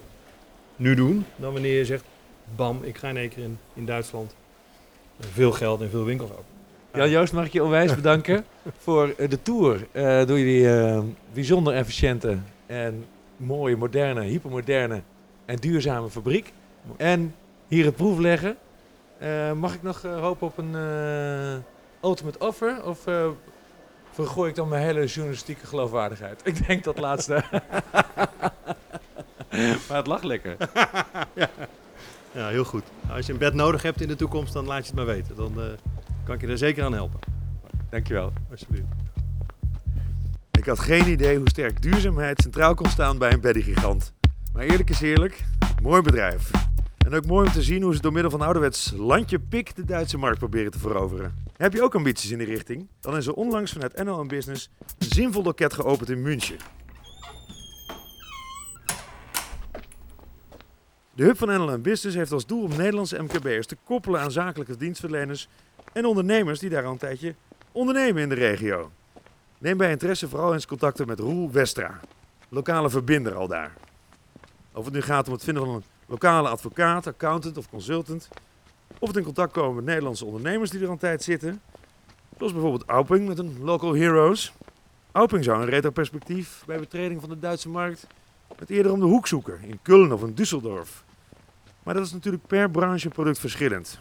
nu 0.76 0.95
doen. 0.95 1.26
Dan 1.36 1.54
wanneer 1.54 1.78
je 1.78 1.86
zegt, 1.86 2.04
bam, 2.56 2.80
ik 2.84 2.97
ga 2.97 3.10
in 3.10 3.17
één 3.17 3.30
keer 3.30 3.43
in, 3.43 3.58
in 3.74 3.86
Duitsland 3.86 4.36
veel 5.19 5.52
geld 5.52 5.82
en 5.82 5.89
veel 5.89 6.06
winkels 6.06 6.32
open. 6.32 6.45
Ja, 6.93 7.08
Joost, 7.08 7.34
mag 7.34 7.45
ik 7.45 7.54
je 7.54 7.63
onwijs 7.63 7.95
bedanken 8.02 8.45
voor 8.78 9.13
eh, 9.17 9.30
de 9.30 9.41
tour 9.41 9.88
uh, 9.91 10.26
door 10.26 10.39
jullie 10.39 10.62
uh, 10.62 11.00
bijzonder 11.34 11.74
efficiënte 11.74 12.38
en 12.65 13.06
mooie, 13.38 13.78
moderne, 13.78 14.21
hypermoderne 14.21 15.02
en 15.45 15.56
duurzame 15.56 16.10
fabriek. 16.10 16.54
En 16.97 17.36
hier 17.67 17.86
het 17.86 17.95
proef 17.95 18.19
leggen. 18.19 18.50
Uh, 18.50 18.56
mag 19.56 19.74
ik 19.74 19.84
nog 19.84 20.02
hopen 20.02 20.48
op 20.48 20.58
een 20.58 20.76
ultimate 22.02 22.40
offer? 22.40 22.86
Of 22.86 23.06
vergooi 24.12 24.50
ik 24.50 24.56
dan 24.56 24.68
mijn 24.68 24.84
hele 24.84 25.06
journalistieke 25.06 25.66
geloofwaardigheid? 25.66 26.42
Ik 26.52 26.68
denk 26.68 26.84
dat 26.84 26.98
laatste. 26.98 27.44
maar 29.88 29.98
het 29.98 30.08
lag 30.08 30.24
lekker. 30.24 30.56
ja. 31.34 31.50
ja, 32.32 32.48
heel 32.48 32.64
goed. 32.64 32.84
Als 33.10 33.26
je 33.26 33.32
een 33.32 33.40
bed 33.40 33.54
nodig 33.54 33.82
hebt 33.82 34.02
in 34.02 34.08
de 34.08 34.16
toekomst, 34.16 34.54
dan 34.54 34.66
laat 34.66 34.78
je 34.78 34.86
het 34.86 34.96
maar 34.96 35.06
weten. 35.06 35.36
Dan 35.36 35.54
kan 36.24 36.36
ik 36.36 36.42
je 36.42 36.48
er 36.48 36.58
zeker 36.58 36.84
aan 36.84 36.94
helpen. 36.94 37.20
Dankjewel. 37.90 38.34
Alsjeblieft. 38.52 38.88
Ik 40.52 40.66
had 40.66 40.80
geen 40.80 41.08
idee 41.08 41.38
hoe 41.38 41.50
sterk 41.50 41.82
duurzaamheid 41.82 42.42
centraal 42.42 42.74
kon 42.74 42.90
staan 42.90 43.18
bij 43.18 43.32
een 43.32 43.42
beddygigant. 43.42 44.14
Maar 44.54 44.64
eerlijk 44.64 44.90
is 44.90 45.02
eerlijk, 45.02 45.44
mooi 45.82 46.02
bedrijf. 46.02 46.71
En 47.06 47.14
ook 47.14 47.26
mooi 47.26 47.48
om 47.48 47.54
te 47.54 47.62
zien 47.62 47.82
hoe 47.82 47.96
ze 47.96 48.02
door 48.02 48.12
middel 48.12 48.32
van 48.32 48.42
ouderwets 48.42 48.94
landje 48.98 49.40
pik 49.40 49.76
de 49.76 49.86
Duitse 49.86 50.18
markt 50.18 50.38
proberen 50.38 50.72
te 50.72 50.80
veroveren. 50.80 51.36
Heb 51.58 51.74
je 51.74 51.84
ook 51.84 51.96
ambities 51.96 52.32
in 52.32 52.38
die 52.38 52.48
richting? 52.48 52.88
Dan 53.00 53.18
is 53.18 53.28
er 53.28 53.34
onlangs 53.34 53.72
vanuit 53.72 54.04
NL 54.04 54.26
Business 54.26 54.70
een 54.98 55.08
zinvol 55.10 55.44
loket 55.44 55.74
geopend 55.74 56.10
in 56.10 56.22
München. 56.22 56.58
De 61.14 61.24
hub 61.24 61.38
van 61.38 61.48
NL 61.48 61.80
Business 61.80 62.18
heeft 62.18 62.32
als 62.32 62.46
doel 62.46 62.64
om 62.64 62.70
Nederlandse 62.70 63.22
MKB'ers 63.22 63.68
te 63.68 63.78
koppelen 63.84 64.22
aan 64.22 64.32
zakelijke 64.32 64.78
dienstverleners 64.78 65.48
en 65.94 66.06
ondernemers 66.06 66.60
die 66.60 66.70
daar 66.70 66.86
al 66.86 66.92
een 66.92 66.98
tijdje 66.98 67.36
ondernemen 67.72 68.22
in 68.22 68.30
de 68.30 68.36
regio. 68.36 68.92
Neem 69.58 69.78
bij 69.78 69.92
interesse 69.92 70.30
vooral 70.30 70.54
eens 70.54 70.66
contacten 70.66 71.08
met 71.08 71.20
Roel 71.20 71.52
Westra, 71.52 72.00
lokale 72.50 72.90
verbinder 72.90 73.36
al 73.36 73.48
daar. 73.48 73.74
Of 74.74 74.86
het 74.86 74.94
nu 74.94 75.02
gaat 75.02 75.28
om 75.28 75.34
het 75.34 75.44
vinden 75.44 75.66
van 75.66 75.76
een 75.76 75.84
lokale 76.12 76.50
advocaat, 76.50 77.08
accountant 77.08 77.58
of 77.58 77.69
consultant. 77.69 78.30
Of 79.00 79.08
het 79.08 79.17
in 79.17 79.24
contact 79.24 79.54
komen 79.54 79.76
met 79.76 79.86
Nederlandse 79.86 80.26
ondernemers 80.26 80.69
die 80.69 80.82
er 80.82 80.89
een 80.89 80.97
tijd 80.97 81.24
zitten. 81.24 81.62
Zoals 82.38 82.54
bijvoorbeeld 82.54 82.84
Auping 82.86 83.28
met 83.28 83.39
een 83.39 83.63
Local 83.63 83.95
Heroes. 83.95 84.54
Auping 85.12 85.43
zou 85.43 85.62
een 85.62 85.69
retroperspectief 85.69 86.63
bij 86.65 86.80
betreding 86.80 87.19
van 87.19 87.30
de 87.30 87.39
Duitse 87.39 87.69
markt 87.69 88.08
met 88.60 88.69
eerder 88.69 88.91
om 88.91 89.00
de 89.00 89.06
hoek 89.06 89.28
zoeken 89.28 89.62
in 89.62 89.78
Köln 89.78 90.12
of 90.12 90.24
in 90.24 90.36
Düsseldorf. 90.36 91.04
Maar 91.84 91.93
dat 91.93 92.06
is 92.06 92.12
natuurlijk 92.12 92.47
per 92.47 92.69
branche 92.69 93.10
product 93.10 93.39
verschillend. 93.39 94.00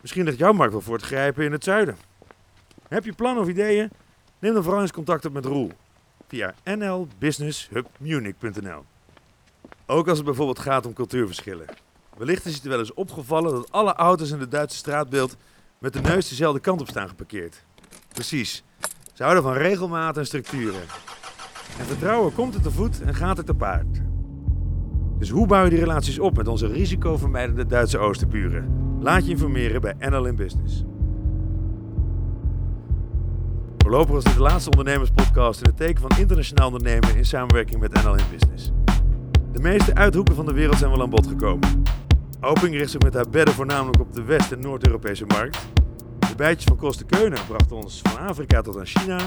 Misschien 0.00 0.24
ligt 0.24 0.38
jouw 0.38 0.52
markt 0.52 0.72
wel 0.72 0.82
voor 0.82 0.94
het 0.94 1.04
grijpen 1.04 1.44
in 1.44 1.52
het 1.52 1.64
zuiden. 1.64 1.96
Heb 2.88 3.04
je 3.04 3.12
plannen 3.12 3.42
of 3.42 3.48
ideeën? 3.48 3.90
Neem 4.38 4.54
dan 4.54 4.62
vooral 4.62 4.82
eens 4.82 4.92
contact 4.92 5.24
op 5.24 5.32
met 5.32 5.44
Roel 5.44 5.72
via 6.28 6.54
nlbusinesshubmunich.nl. 6.64 8.84
Ook 9.90 10.08
als 10.08 10.16
het 10.16 10.26
bijvoorbeeld 10.26 10.58
gaat 10.58 10.86
om 10.86 10.92
cultuurverschillen. 10.92 11.66
Wellicht 12.16 12.44
is 12.44 12.54
het 12.54 12.62
wel 12.62 12.78
eens 12.78 12.94
opgevallen 12.94 13.52
dat 13.52 13.72
alle 13.72 13.94
auto's 13.94 14.30
in 14.30 14.40
het 14.40 14.50
Duitse 14.50 14.76
straatbeeld 14.76 15.36
met 15.78 15.92
de 15.92 16.00
neus 16.00 16.28
dezelfde 16.28 16.60
kant 16.60 16.80
op 16.80 16.88
staan 16.88 17.08
geparkeerd. 17.08 17.64
Precies. 18.12 18.64
Ze 19.12 19.22
houden 19.22 19.42
van 19.42 19.52
regelmaat 19.52 20.16
en 20.16 20.26
structuren. 20.26 20.80
En 21.78 21.84
vertrouwen 21.86 22.34
komt 22.34 22.54
er 22.54 22.60
te 22.62 22.70
voet 22.70 23.02
en 23.02 23.14
gaat 23.14 23.38
er 23.38 23.44
te 23.44 23.54
paard. 23.54 24.00
Dus 25.18 25.30
hoe 25.30 25.46
bouw 25.46 25.64
je 25.64 25.70
die 25.70 25.78
relaties 25.78 26.18
op 26.18 26.36
met 26.36 26.48
onze 26.48 26.66
risicovermijdende 26.66 27.66
Duitse 27.66 27.98
oosterburen? 27.98 28.96
Laat 29.00 29.24
je 29.24 29.30
informeren 29.30 29.80
bij 29.80 29.94
NL 29.98 30.24
in 30.24 30.36
Business. 30.36 30.84
Voorlopig 33.78 34.14
was 34.14 34.24
dit 34.24 34.34
de 34.34 34.40
laatste 34.40 34.70
ondernemerspodcast 34.70 35.60
in 35.60 35.68
het 35.68 35.76
teken 35.76 36.00
van 36.00 36.18
internationaal 36.18 36.66
ondernemen 36.66 37.16
in 37.16 37.24
samenwerking 37.24 37.80
met 37.80 38.02
NL 38.02 38.14
in 38.14 38.24
Business. 38.30 38.72
De 39.52 39.60
meeste 39.60 39.94
uithoeken 39.94 40.34
van 40.34 40.46
de 40.46 40.52
wereld 40.52 40.78
zijn 40.78 40.90
wel 40.90 41.02
aan 41.02 41.10
bod 41.10 41.26
gekomen. 41.26 41.82
Oping 42.40 42.74
richt 42.74 42.90
zich 42.90 43.00
met 43.00 43.14
haar 43.14 43.28
bedden 43.30 43.54
voornamelijk 43.54 44.00
op 44.00 44.12
de 44.14 44.22
West- 44.22 44.52
en 44.52 44.60
Noord-Europese 44.60 45.26
markt. 45.26 45.58
De 46.18 46.34
bijtjes 46.36 46.64
van 46.64 46.76
Koste 46.76 47.04
Keunen 47.04 47.38
brachten 47.48 47.76
ons 47.76 48.00
van 48.02 48.26
Afrika 48.26 48.60
tot 48.60 48.78
aan 48.78 48.86
China. 48.86 49.18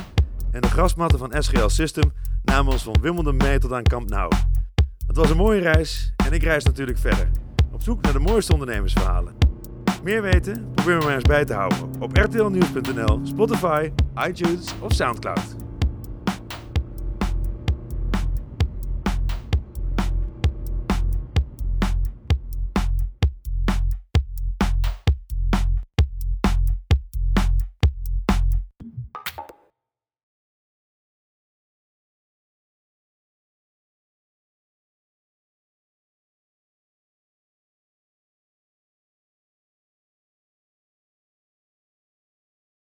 En 0.52 0.62
de 0.62 0.68
grasmatten 0.68 1.20
van 1.20 1.34
SGL 1.44 1.68
System 1.68 2.12
namen 2.44 2.72
ons 2.72 2.84
van 2.84 2.96
Wimbledon 3.02 3.38
mee 3.38 3.60
tot 3.60 3.74
aan 3.74 3.84
Camp 3.84 4.10
Nou. 4.10 4.32
Het 5.08 5.16
was 5.16 5.30
een 5.30 5.38
mooie 5.38 5.62
reis 5.62 6.14
en 6.26 6.34
ik 6.34 6.44
reis 6.44 6.64
natuurlijk 6.64 6.98
verder. 6.98 7.30
Op 7.72 7.82
zoek 7.82 8.02
naar 8.02 8.14
de 8.14 8.20
mooiste 8.20 8.54
ondernemersverhalen. 8.54 9.34
Meer 10.04 10.22
weten? 10.22 10.72
Probeer 10.76 10.98
me 10.98 11.04
maar 11.04 11.16
eens 11.16 11.24
bij 11.24 11.46
te 11.46 11.54
houden 11.54 11.90
op 12.00 12.18
rtlnieuws.nl, 12.18 13.20
Spotify, 13.24 13.92
iTunes 14.28 14.76
of 14.80 14.94
Soundcloud. 14.94 15.63